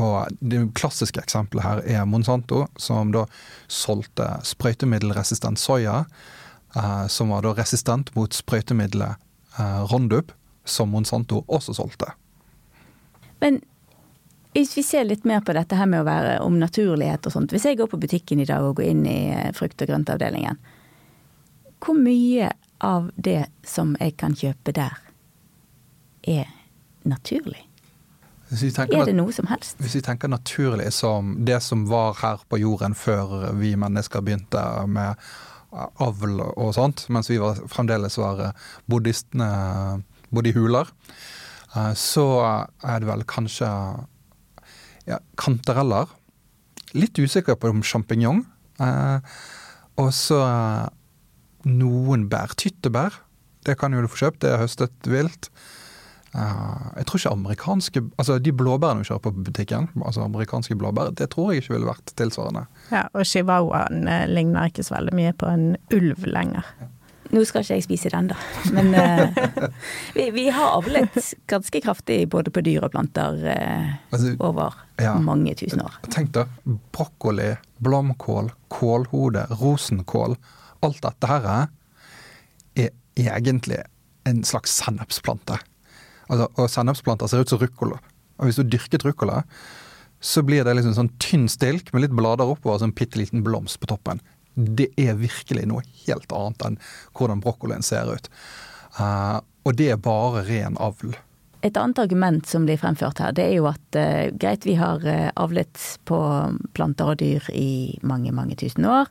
Og 0.00 0.28
Det 0.40 0.62
klassiske 0.78 1.20
eksempelet 1.20 1.64
her 1.64 1.82
er 1.98 2.06
Monsanto, 2.08 2.66
som 2.80 3.12
da 3.12 3.26
solgte 3.68 4.28
sprøytemiddelresistent 4.46 5.60
soya, 5.60 6.04
uh, 6.76 7.06
som 7.12 7.34
var 7.34 7.44
da 7.44 7.52
resistent 7.58 8.14
mot 8.16 8.32
sprøytemiddelet 8.32 9.20
uh, 9.58 9.82
Rondup, 9.92 10.32
som 10.64 10.94
Monsanto 10.94 11.42
også 11.48 11.76
solgte. 11.76 12.08
Men 13.42 13.60
hvis 14.52 14.76
vi 14.76 14.82
ser 14.84 15.04
litt 15.08 15.24
mer 15.24 15.40
på 15.40 15.54
dette 15.56 15.76
her 15.76 15.88
med 15.88 16.02
å 16.02 16.08
være 16.08 16.36
om 16.44 16.58
naturlighet 16.60 17.26
og 17.26 17.32
sånt. 17.32 17.52
Hvis 17.54 17.64
jeg 17.64 17.78
går 17.80 17.88
på 17.88 18.00
butikken 18.02 18.42
i 18.42 18.48
dag 18.48 18.64
og 18.64 18.76
går 18.80 18.90
inn 18.90 19.06
i 19.08 19.32
eh, 19.32 19.52
frukt- 19.56 19.80
og 19.80 19.88
grøntavdelingen, 19.88 20.58
hvor 21.82 21.96
mye 21.96 22.50
av 22.84 23.08
det 23.16 23.46
som 23.66 23.96
jeg 24.00 24.16
kan 24.20 24.36
kjøpe 24.36 24.74
der, 24.76 24.98
er 26.28 26.52
naturlig? 27.08 27.64
Er 28.52 29.06
det 29.08 29.16
noe 29.16 29.32
som 29.32 29.48
helst? 29.48 29.78
Hvis 29.80 29.96
vi 29.96 30.04
tenker 30.04 30.28
naturlig 30.28 30.90
som 30.92 31.36
det 31.46 31.62
som 31.64 31.86
var 31.88 32.18
her 32.20 32.42
på 32.48 32.60
jorden 32.60 32.94
før 32.98 33.52
vi 33.56 33.72
mennesker 33.80 34.24
begynte 34.24 34.62
med 34.92 35.20
avl 35.72 36.40
og 36.44 36.74
sånt, 36.76 37.06
mens 37.08 37.30
vi 37.32 37.38
var, 37.40 37.62
fremdeles 37.72 38.18
var 38.20 38.50
buddhistene 38.90 39.48
bodde 40.32 40.52
i 40.52 40.56
huler, 40.56 40.88
eh, 41.76 41.92
så 41.96 42.26
er 42.84 43.00
det 43.00 43.08
vel 43.08 43.24
kanskje 43.28 43.68
ja, 45.08 45.18
kantareller. 45.40 46.10
Litt 46.96 47.18
usikker 47.18 47.56
på 47.56 47.72
om 47.72 47.82
sjampinjong. 47.84 48.44
Eh, 48.82 49.36
og 50.00 50.10
så 50.16 50.40
eh, 50.44 50.88
noen 51.68 52.28
bær. 52.32 52.56
Tyttebær. 52.58 53.16
Det 53.66 53.78
kan 53.78 53.94
jo 53.94 54.02
du 54.02 54.10
få 54.10 54.26
kjøpt, 54.26 54.42
det 54.44 54.52
er 54.52 54.62
høstet 54.64 55.08
vilt. 55.08 55.50
Uh, 56.32 56.92
jeg 56.96 57.04
tror 57.06 57.18
ikke 57.18 57.30
amerikanske 57.36 58.00
Altså 58.16 58.38
de 58.40 58.54
blåbærene 58.56 59.02
vi 59.02 59.08
kjører 59.10 59.20
på 59.20 59.34
butikken, 59.36 59.90
altså 60.00 60.22
amerikanske 60.24 60.76
blåbær, 60.80 61.10
det 61.18 61.28
tror 61.34 61.50
jeg 61.52 61.60
ikke 61.60 61.74
ville 61.74 61.90
vært 61.90 62.14
tilsvarende. 62.16 62.62
Ja, 62.88 63.02
og 63.12 63.26
chihuahuaen 63.28 64.08
eh, 64.08 64.24
ligner 64.30 64.70
ikke 64.70 64.84
så 64.86 64.94
veldig 64.94 65.12
mye 65.18 65.34
på 65.36 65.50
en 65.52 65.66
ulv 65.92 66.24
lenger. 66.24 66.70
Ja. 66.80 66.88
Nå 67.32 67.42
skal 67.48 67.64
ikke 67.64 67.76
jeg 67.78 67.84
spise 67.84 68.10
den, 68.12 68.30
da. 68.32 68.36
Men 68.76 68.90
uh, 68.96 69.68
vi, 70.16 70.26
vi, 70.34 70.46
har 70.52 70.74
avlet 70.78 71.14
ganske 71.52 71.80
kraftig 71.84 72.18
både 72.32 72.52
på 72.52 72.64
dyr 72.64 72.84
og 72.84 72.92
planter 72.92 73.36
uh, 73.44 73.92
altså, 74.12 74.34
over 74.40 74.76
ja. 75.00 75.14
mange 75.20 75.54
tusen 75.60 75.80
år. 75.84 75.96
Tenk 76.12 76.32
da, 76.36 76.46
brokkoli, 76.96 77.54
blomkål, 77.84 78.52
kålhode, 78.72 79.46
rosenkål. 79.60 80.36
Alt 80.84 81.00
dette 81.04 81.28
her 81.28 81.50
er 82.76 82.90
egentlig 83.16 83.80
en 84.28 84.44
slags 84.48 84.76
sennepsplante. 84.80 85.60
Altså, 86.32 86.48
og 86.56 86.70
sennepsplanter 86.72 87.28
ser 87.28 87.44
ut 87.44 87.52
som 87.52 87.60
ruccola. 87.60 88.00
Og 88.40 88.48
hvis 88.48 88.58
du 88.58 88.64
dyrket 88.64 89.04
ruccola, 89.04 89.42
så 90.22 90.40
blir 90.46 90.64
det 90.64 90.76
liksom 90.78 90.94
sånn 90.96 91.10
tynn 91.20 91.48
stilk 91.50 91.90
med 91.92 92.06
litt 92.06 92.14
blader 92.16 92.48
oppover 92.48 92.78
og 92.78 92.86
en 92.86 92.94
bitte 92.96 93.20
liten 93.20 93.44
blomst 93.44 93.80
på 93.82 93.90
toppen 93.90 94.22
det 94.54 94.90
er 95.00 95.16
virkelig 95.20 95.66
noe 95.68 95.84
helt 96.04 96.32
annet 96.36 96.64
enn 96.66 96.78
hvordan 97.16 97.42
brokkolien 97.44 97.84
ser 97.84 98.10
ut. 98.12 98.30
Uh, 98.98 99.40
og 99.64 99.76
det 99.78 99.92
er 99.94 100.00
bare 100.02 100.44
ren 100.48 100.76
avl. 100.82 101.14
Et 101.62 101.76
annet 101.78 102.00
argument 102.02 102.46
som 102.48 102.66
blir 102.66 102.80
fremført 102.80 103.20
her, 103.22 103.34
det 103.36 103.46
er 103.46 103.56
jo 103.60 103.68
at 103.70 103.98
uh, 103.98 104.28
greit, 104.34 104.66
vi 104.66 104.76
har 104.80 105.04
uh, 105.06 105.30
avlet 105.40 105.86
på 106.08 106.18
planter 106.76 107.14
og 107.14 107.20
dyr 107.22 107.48
i 107.54 107.98
mange, 108.02 108.34
mange 108.34 108.58
tusen 108.58 108.88
år. 108.88 109.10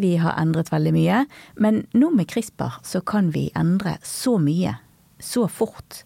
Vi 0.00 0.16
har 0.20 0.36
endret 0.40 0.72
veldig 0.72 0.94
mye. 0.96 1.24
Men 1.62 1.84
nå 1.96 2.10
med 2.16 2.28
CRISPR 2.32 2.80
så 2.86 3.04
kan 3.06 3.30
vi 3.36 3.48
endre 3.58 3.98
så 4.06 4.38
mye 4.42 4.76
så 5.22 5.46
fort 5.46 6.02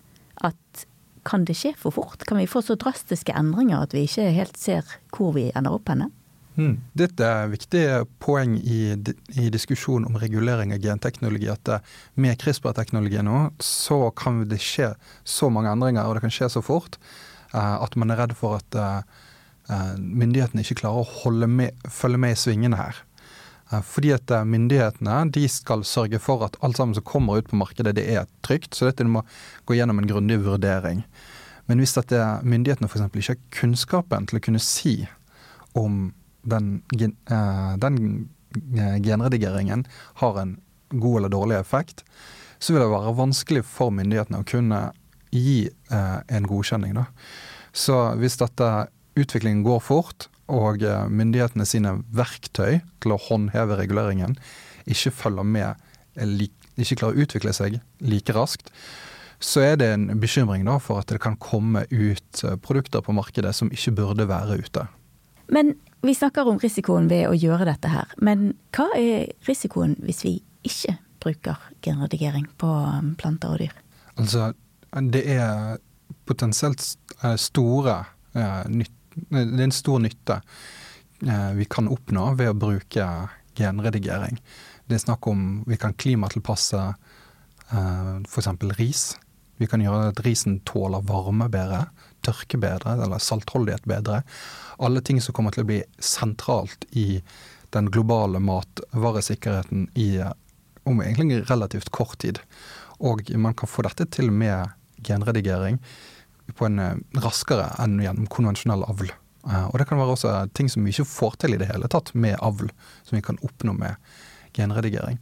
at 0.47 0.87
kan 1.27 1.45
det 1.47 1.57
skje 1.59 1.75
for 1.79 1.95
fort? 1.95 2.23
Kan 2.27 2.39
vi 2.39 2.47
få 2.47 2.63
så 2.63 2.77
drastiske 2.79 3.35
endringer 3.35 3.83
at 3.83 3.97
vi 3.97 4.05
ikke 4.07 4.31
helt 4.37 4.59
ser 4.61 4.87
hvor 5.15 5.35
vi 5.35 5.51
ender 5.55 5.75
opp 5.75 5.91
henne? 5.91 6.13
Mm. 6.57 6.79
Dette 6.97 7.27
er 7.27 7.45
et 7.45 7.53
viktig 7.53 7.83
poeng 8.23 8.55
i, 8.57 8.95
i 9.37 9.49
diskusjonen 9.53 10.09
om 10.09 10.17
regulering 10.21 10.73
av 10.73 10.81
genteknologi. 10.81 11.51
At 11.53 11.69
eh, 11.69 11.97
med 12.23 12.39
CRISPR-teknologi 12.41 13.21
nå, 13.27 13.43
så 13.61 14.07
kan 14.17 14.47
det 14.49 14.63
skje 14.65 14.95
så 15.25 15.51
mange 15.53 15.75
endringer, 15.75 16.07
og 16.07 16.17
det 16.17 16.25
kan 16.25 16.33
skje 16.33 16.49
så 16.57 16.65
fort, 16.65 16.97
uh, 17.53 17.77
at 17.85 17.97
man 18.01 18.13
er 18.13 18.23
redd 18.23 18.33
for 18.39 18.57
at 18.57 18.79
uh, 18.81 19.03
myndighetene 19.99 20.65
ikke 20.65 20.81
klarer 20.81 21.05
å 21.05 21.47
med, 21.51 21.77
følge 21.93 22.23
med 22.23 22.33
i 22.33 22.41
svingene 22.41 22.81
her. 22.81 23.05
Uh, 23.73 23.81
fordi 23.83 24.13
at 24.15 24.31
myndighetene 24.47 25.25
de 25.35 25.47
skal 25.51 25.85
sørge 25.87 26.21
for 26.23 26.45
at 26.47 26.59
alt 26.65 26.79
sammen 26.81 26.95
som 26.97 27.07
kommer 27.07 27.41
ut 27.41 27.51
på 27.51 27.59
markedet, 27.59 27.97
det 27.99 28.07
er 28.13 28.29
trygt. 28.47 28.75
Så 28.75 28.91
dette 28.91 29.07
må 29.07 29.25
gå 29.67 29.79
gjennom 29.79 30.03
en 30.03 30.11
grundig 30.11 30.39
vurdering. 30.45 31.03
Men 31.67 31.83
hvis 31.83 31.97
at 31.99 32.13
myndighetene 32.47 32.87
f.eks. 32.87 33.09
ikke 33.11 33.33
har 33.33 33.43
kunnskapen 33.59 34.29
til 34.31 34.39
å 34.39 34.45
kunne 34.45 34.63
si 34.63 35.01
om 35.77 36.13
den, 36.47 36.83
eh, 37.27 37.77
den 37.77 38.29
eh, 38.79 39.03
genredigeringen 39.03 39.87
har 40.15 40.41
en 40.41 40.61
god 40.91 41.19
eller 41.19 41.29
dårlig 41.29 41.57
effekt, 41.57 42.05
så 42.59 42.73
vil 42.73 42.83
det 42.83 42.93
være 42.93 43.17
vanskelig 43.19 43.65
for 43.69 43.93
myndighetene 43.93 44.41
å 44.41 44.49
kunne 44.49 44.81
gi 45.35 45.67
eh, 45.67 46.19
en 46.29 46.49
godkjenning. 46.49 46.95
Da. 46.97 47.07
Så 47.77 47.99
hvis 48.21 48.39
dette 48.41 48.89
utviklingen 49.17 49.65
går 49.67 49.83
fort, 49.85 50.29
og 50.53 50.85
myndighetene 51.11 51.67
sine 51.67 51.97
verktøy 52.15 52.81
til 53.03 53.15
å 53.15 53.21
håndheve 53.29 53.79
reguleringen 53.81 54.37
ikke 54.87 55.11
følger 55.11 55.47
med, 55.47 55.87
ikke 56.79 56.99
klarer 57.01 57.17
å 57.17 57.25
utvikle 57.27 57.55
seg 57.57 57.81
like 58.05 58.35
raskt, 58.37 58.71
så 59.43 59.65
er 59.67 59.81
det 59.81 59.89
en 59.93 60.07
bekymring 60.21 60.65
da 60.69 60.79
for 60.81 61.03
at 61.03 61.11
det 61.11 61.21
kan 61.21 61.37
komme 61.43 61.85
ut 61.91 62.45
produkter 62.65 63.03
på 63.05 63.15
markedet 63.17 63.53
som 63.59 63.73
ikke 63.75 63.97
burde 63.99 64.29
være 64.31 64.61
ute. 64.63 64.87
Men 65.53 65.75
vi 66.07 66.15
snakker 66.15 66.49
om 66.49 66.59
risikoen 66.63 67.09
ved 67.11 67.27
å 67.29 67.35
gjøre 67.37 67.67
dette 67.69 67.91
her. 67.91 68.11
Men 68.23 68.53
hva 68.75 68.89
er 68.99 69.33
risikoen 69.47 69.97
hvis 70.05 70.25
vi 70.27 70.37
ikke 70.67 70.97
bruker 71.23 71.61
genredigering 71.85 72.47
på 72.61 72.71
planter 73.21 73.55
og 73.55 73.63
dyr? 73.63 73.75
Altså, 74.17 74.53
det 75.13 75.25
er 75.37 75.79
potensielt 76.27 76.83
eh, 77.23 77.37
store 77.41 77.99
eh, 78.35 78.63
Det 79.17 79.43
er 79.43 79.67
en 79.67 79.75
stor 79.75 80.03
nytte 80.03 80.41
eh, 81.27 81.53
vi 81.59 81.67
kan 81.71 81.91
oppnå 81.93 82.29
ved 82.39 82.53
å 82.53 82.59
bruke 82.67 83.07
genredigering. 83.57 84.41
Det 84.87 84.99
er 84.99 85.05
snakk 85.07 85.27
om 85.31 85.63
vi 85.67 85.79
kan 85.81 85.97
klimatilpasse 85.97 86.83
f.eks. 87.67 88.49
ris. 88.79 89.01
Vi 89.59 89.67
kan 89.67 89.83
gjøre 89.83 90.13
at 90.13 90.21
risen 90.23 90.61
tåler 90.69 91.03
varme 91.03 91.49
bedre, 91.51 91.89
tørke 92.23 92.61
bedre 92.61 92.93
eller 93.03 93.19
saltholdighet 93.23 93.89
bedre 93.89 94.21
alle 94.77 95.01
ting 95.01 95.21
som 95.21 95.35
kommer 95.35 95.55
til 95.55 95.65
å 95.65 95.71
bli 95.71 95.81
sentralt 95.99 96.85
i 96.91 97.23
den 97.75 97.91
globale 97.93 98.41
matvaresikkerheten 98.41 99.89
i 99.95 100.11
om 100.87 101.01
egentlig 101.03 101.43
relativt 101.51 101.91
kort 101.91 102.19
tid. 102.23 102.39
Og 103.03 103.25
man 103.37 103.57
kan 103.59 103.69
få 103.69 103.85
dette 103.87 104.07
til 104.13 104.31
med 104.31 104.71
genredigering 105.05 105.81
på 106.55 106.67
en 106.69 106.79
eh, 106.83 106.99
raskere 107.23 107.71
enn 107.83 107.99
gjennom 108.03 108.29
konvensjonell 108.33 108.85
avl. 108.87 109.11
Eh, 109.47 109.67
og 109.67 109.79
det 109.81 109.89
kan 109.89 110.01
være 110.01 110.17
også 110.17 110.35
ting 110.57 110.71
som 110.73 110.87
vi 110.87 110.95
ikke 110.95 111.09
får 111.11 111.39
til 111.43 111.57
i 111.57 111.61
det 111.61 111.71
hele 111.71 111.91
tatt 111.93 112.13
med 112.15 112.39
avl, 112.45 112.71
som 113.07 113.19
vi 113.19 113.25
kan 113.25 113.41
oppnå 113.47 113.77
med 113.79 113.97
genredigering. 114.57 115.21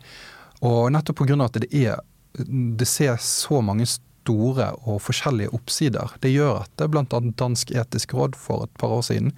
Og 0.65 0.91
nettopp 0.95 1.23
pga. 1.23 1.39
at 1.45 1.61
det 1.61 1.71
er 1.75 2.03
det 2.35 2.87
ser 2.91 3.17
så 3.23 3.61
mange 3.63 3.87
store 3.87 4.73
og 4.89 4.99
forskjellige 5.05 5.53
oppsider. 5.55 6.17
Det 6.21 6.33
gjør 6.33 6.65
at 6.65 6.73
det 6.81 6.89
bl.a. 6.91 7.21
Dansk 7.39 7.71
etisk 7.71 8.15
råd 8.15 8.35
for 8.35 8.67
et 8.67 8.75
par 8.81 8.91
år 8.91 9.05
siden 9.07 9.33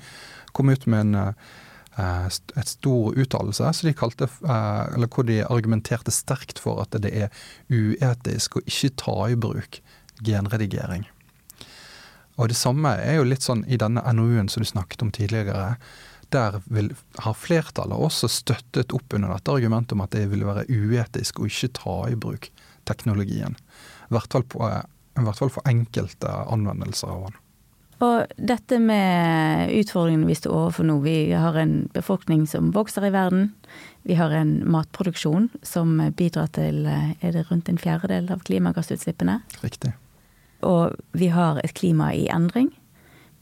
kom 0.57 0.71
ut 0.73 0.87
med 0.87 1.01
en 1.01 1.15
uh, 1.15 1.33
et 1.97 2.69
stor 2.69 3.17
uttalelse 3.17 3.73
så 3.73 3.87
de 3.87 3.95
kalte, 3.97 4.29
eller 4.45 5.09
hvor 5.09 5.25
de 5.25 5.39
argumenterte 5.45 6.13
sterkt 6.13 6.61
for 6.61 6.83
at 6.83 6.97
det 7.01 7.13
er 7.13 7.45
uetisk 7.73 8.59
å 8.59 8.65
ikke 8.69 8.93
ta 9.01 9.17
i 9.33 9.39
bruk 9.41 9.81
genredigering. 10.21 11.07
Og 12.37 12.49
Det 12.49 12.59
samme 12.59 12.93
er 13.01 13.19
jo 13.19 13.29
litt 13.29 13.45
sånn 13.47 13.65
i 13.69 13.79
denne 13.81 14.03
NOU-en 14.13 14.51
som 14.53 14.65
du 14.65 14.69
snakket 14.69 15.03
om 15.03 15.13
tidligere. 15.15 15.77
Der 16.35 16.61
vil, 16.67 16.91
har 17.23 17.39
flertallet 17.39 17.97
også 17.97 18.29
støttet 18.29 18.93
opp 18.93 19.15
under 19.17 19.33
dette 19.33 19.55
argumentet 19.55 19.97
om 19.97 20.05
at 20.05 20.13
det 20.13 20.27
vil 20.33 20.45
være 20.45 20.67
uetisk 20.69 21.41
å 21.41 21.49
ikke 21.49 21.73
ta 21.79 21.97
i 22.11 22.19
bruk 22.19 22.51
teknologien. 22.87 23.57
I 24.11 24.15
hvert 24.15 24.31
fall, 24.33 24.45
på, 24.45 24.61
i 24.67 25.25
hvert 25.25 25.41
fall 25.41 25.53
for 25.55 25.67
enkelte 25.71 26.31
anvendelser 26.53 27.15
av 27.15 27.29
den. 27.29 27.43
Og 28.05 28.33
dette 28.37 28.77
med 28.83 29.71
utfordringene 29.73 30.29
vi 30.29 30.37
står 30.37 30.53
overfor 30.53 30.85
nå. 30.85 30.99
Vi 31.01 31.33
har 31.33 31.57
en 31.57 31.87
befolkning 31.95 32.45
som 32.51 32.69
vokser 32.77 33.09
i 33.09 33.13
verden. 33.15 33.55
Vi 34.05 34.19
har 34.19 34.35
en 34.37 34.59
matproduksjon 34.69 35.49
som 35.65 35.97
bidrar 36.19 36.53
til 36.53 36.85
er 36.85 37.33
det 37.33 37.47
rundt 37.49 37.73
en 37.73 37.81
fjerdedel 37.81 38.29
av 38.35 38.45
klimagassutslippene. 38.45 39.41
Riktig. 39.65 39.95
Og 40.65 40.97
vi 41.13 41.29
har 41.35 41.61
et 41.65 41.75
klima 41.77 42.13
i 42.15 42.27
endring. 42.33 42.71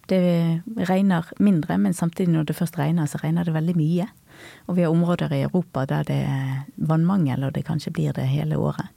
Det 0.09 0.61
regner 0.89 1.31
mindre, 1.41 1.79
men 1.79 1.95
samtidig 1.95 2.33
når 2.33 2.51
det 2.51 2.57
først 2.57 2.79
regner, 2.79 3.07
så 3.07 3.21
regner 3.23 3.45
det 3.45 3.55
veldig 3.55 3.77
mye. 3.79 4.09
Og 4.69 4.77
vi 4.77 4.85
har 4.85 4.93
områder 4.93 5.33
i 5.33 5.45
Europa 5.47 5.87
der 5.89 6.05
det 6.09 6.21
er 6.29 6.65
vannmangel, 6.77 7.45
og 7.45 7.55
det 7.55 7.65
kanskje 7.65 7.93
blir 7.95 8.13
det 8.13 8.27
hele 8.29 8.59
året. 8.59 8.91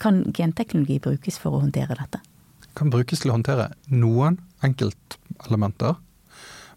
Kan 0.00 0.24
genteknologi 0.36 0.98
brukes 0.98 1.38
for 1.38 1.56
å 1.56 1.62
håndtere 1.64 1.96
dette? 1.96 2.20
Kan 2.76 2.92
brukes 2.92 3.22
til 3.22 3.32
å 3.32 3.36
håndtere 3.38 3.70
noen 3.88 4.38
enkeltelementer. 4.64 5.96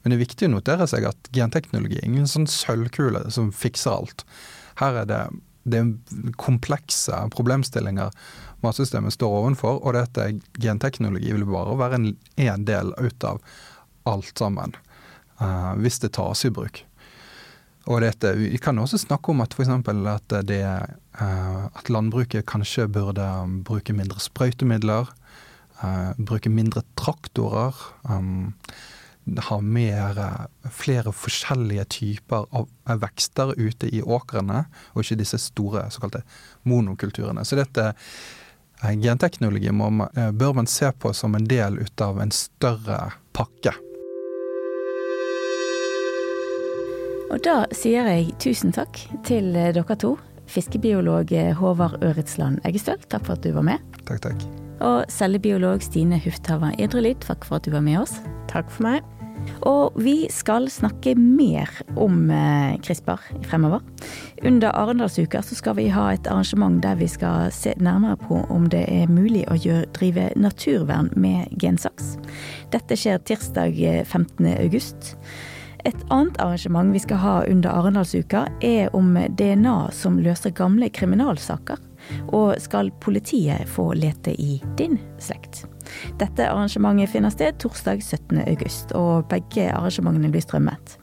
Men 0.03 0.11
det 0.11 0.17
er 0.17 0.25
viktig 0.25 0.49
å 0.49 0.55
notere 0.57 0.87
seg 0.91 1.07
at 1.07 1.29
genteknologi 1.35 1.99
er 1.99 2.07
ingen 2.09 2.27
sånn 2.27 2.49
sølvkule 2.51 3.29
som 3.31 3.53
fikser 3.55 3.95
alt. 3.95 4.25
Her 4.81 5.03
er 5.03 5.07
det, 5.07 5.21
det 5.63 5.79
er 5.79 6.33
komplekse 6.39 7.17
problemstillinger 7.33 8.11
matsystemet 8.63 9.15
står 9.15 9.35
ovenfor, 9.41 9.81
og 9.83 9.95
dette 9.97 10.29
genteknologi 10.61 11.33
vil 11.35 11.45
bare 11.47 11.75
være 11.79 11.99
en, 11.99 12.09
en 12.39 12.65
del 12.67 12.93
ut 12.99 13.27
av 13.27 13.41
alt 14.09 14.31
sammen. 14.39 14.75
Uh, 15.41 15.73
hvis 15.81 15.99
det 16.03 16.13
tas 16.15 16.45
i 16.45 16.51
bruk. 16.53 16.83
Og 17.91 17.99
dette, 18.03 18.29
vi 18.39 18.59
kan 18.63 18.79
også 18.79 19.01
snakke 19.01 19.33
om 19.33 19.41
at 19.43 19.55
for 19.57 19.67
At, 19.67 20.29
det, 20.47 20.63
uh, 21.19 21.65
at 21.65 21.89
landbruket 21.89 22.45
kanskje 22.45 22.87
burde 22.87 23.25
bruke 23.65 23.93
mindre 23.93 24.19
sprøytemidler. 24.19 25.09
Uh, 25.83 26.13
bruke 26.17 26.49
mindre 26.49 26.83
traktorer. 26.95 27.75
Um, 28.03 28.53
ha 29.47 29.57
mer, 29.61 30.19
flere 30.71 31.13
forskjellige 31.15 31.85
typer 31.97 32.47
av 32.51 33.03
vekster 33.03 33.53
ute 33.57 33.87
i 33.87 34.01
åkrene, 34.03 34.65
og 34.93 35.03
ikke 35.03 35.19
disse 35.21 35.39
store 35.41 35.87
såkalte 35.93 36.23
monokulturene. 36.67 37.45
Så 37.47 37.59
dette 37.59 37.93
genteknologi 38.83 39.71
må, 39.71 39.89
bør 40.13 40.59
man 40.59 40.67
se 40.67 40.91
på 40.91 41.13
som 41.15 41.35
en 41.39 41.47
del 41.47 41.79
ut 41.79 42.03
av 42.03 42.19
en 42.19 42.35
større 42.35 42.99
pakke. 43.33 43.75
Og 47.33 47.41
da 47.41 47.63
sier 47.73 48.05
jeg 48.11 48.35
tusen 48.41 48.73
takk 48.75 48.99
til 49.25 49.55
eh, 49.57 49.71
dere 49.73 49.97
to. 49.97 50.13
Fiskebiolog 50.53 51.31
eh, 51.33 51.49
Håvard 51.57 52.03
Øretsland 52.05 52.61
Eggestøl, 52.67 52.99
takk 53.09 53.25
for 53.25 53.39
at 53.39 53.45
du 53.45 53.55
var 53.55 53.65
med. 53.65 53.81
Takk, 54.05 54.21
takk. 54.27 54.45
Og 54.83 55.09
cellebiolog 55.09 55.81
Stine 55.81 56.21
Hufthaver 56.21 56.77
Idrelid, 56.77 57.23
takk 57.25 57.47
for 57.47 57.57
at 57.57 57.65
du 57.65 57.73
var 57.73 57.85
med 57.85 58.03
oss. 58.03 58.19
Takk 58.51 58.71
for 58.71 58.87
meg. 58.87 59.13
Og 59.67 59.95
vi 59.99 60.27
skal 60.31 60.69
snakke 60.71 61.15
mer 61.19 61.69
om 61.99 62.29
eh, 62.31 62.75
CRISPR 62.83 63.21
fremover. 63.47 63.81
Under 64.43 64.75
Arendalsuka 64.75 65.41
så 65.43 65.55
skal 65.55 65.77
vi 65.79 65.87
ha 65.93 66.09
et 66.13 66.27
arrangement 66.27 66.81
der 66.83 66.97
vi 66.99 67.07
skal 67.11 67.51
se 67.55 67.73
nærmere 67.79 68.17
på 68.23 68.43
om 68.53 68.69
det 68.71 68.85
er 68.91 69.11
mulig 69.11 69.45
å 69.51 69.57
gjøre, 69.59 69.89
drive 69.95 70.29
naturvern 70.39 71.11
med 71.15 71.51
gensaks. 71.61 72.15
Dette 72.75 72.97
skjer 72.99 73.23
tirsdag 73.27 73.79
15. 74.05 74.47
august. 74.59 75.15
Et 75.83 76.05
annet 76.15 76.37
arrangement 76.39 76.93
vi 76.95 77.01
skal 77.03 77.19
ha 77.19 77.33
under 77.43 77.73
Arendalsuka, 77.75 78.45
er 78.63 78.93
om 78.95 79.17
DNA 79.37 79.77
som 79.91 80.19
løser 80.23 80.55
gamle 80.55 80.87
kriminalsaker. 80.89 81.79
Og 82.35 82.55
skal 82.63 82.91
politiet 83.03 83.67
få 83.71 83.91
lete 83.95 84.35
i 84.39 84.57
din 84.79 84.99
slekt? 85.19 85.65
Dette 86.21 86.49
arrangementet 86.49 87.11
finner 87.13 87.33
sted 87.33 87.59
torsdag 87.61 88.03
17. 88.03 88.43
august, 88.47 88.93
og 88.97 89.27
begge 89.31 89.69
arrangementene 89.73 90.31
blir 90.33 90.45
strømmet. 90.45 90.97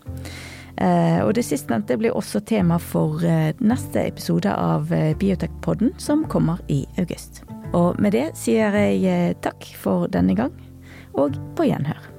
Eh, 0.81 1.21
og 1.25 1.35
det 1.37 1.45
sistnevnte 1.45 1.99
blir 2.01 2.17
også 2.17 2.41
tema 2.49 2.79
for 2.81 3.21
eh, 3.27 3.53
neste 3.61 4.07
episode 4.09 4.53
av 4.55 4.93
eh, 4.97 5.13
Biotekpodden, 5.21 5.93
som 6.01 6.25
kommer 6.33 6.63
i 6.73 6.83
august. 6.99 7.43
Og 7.77 8.01
med 8.01 8.17
det 8.17 8.31
sier 8.39 8.75
jeg 8.75 9.37
takk 9.45 9.69
for 9.79 10.09
denne 10.11 10.35
gang, 10.39 10.57
og 11.15 11.37
på 11.59 11.69
gjenhør. 11.69 12.10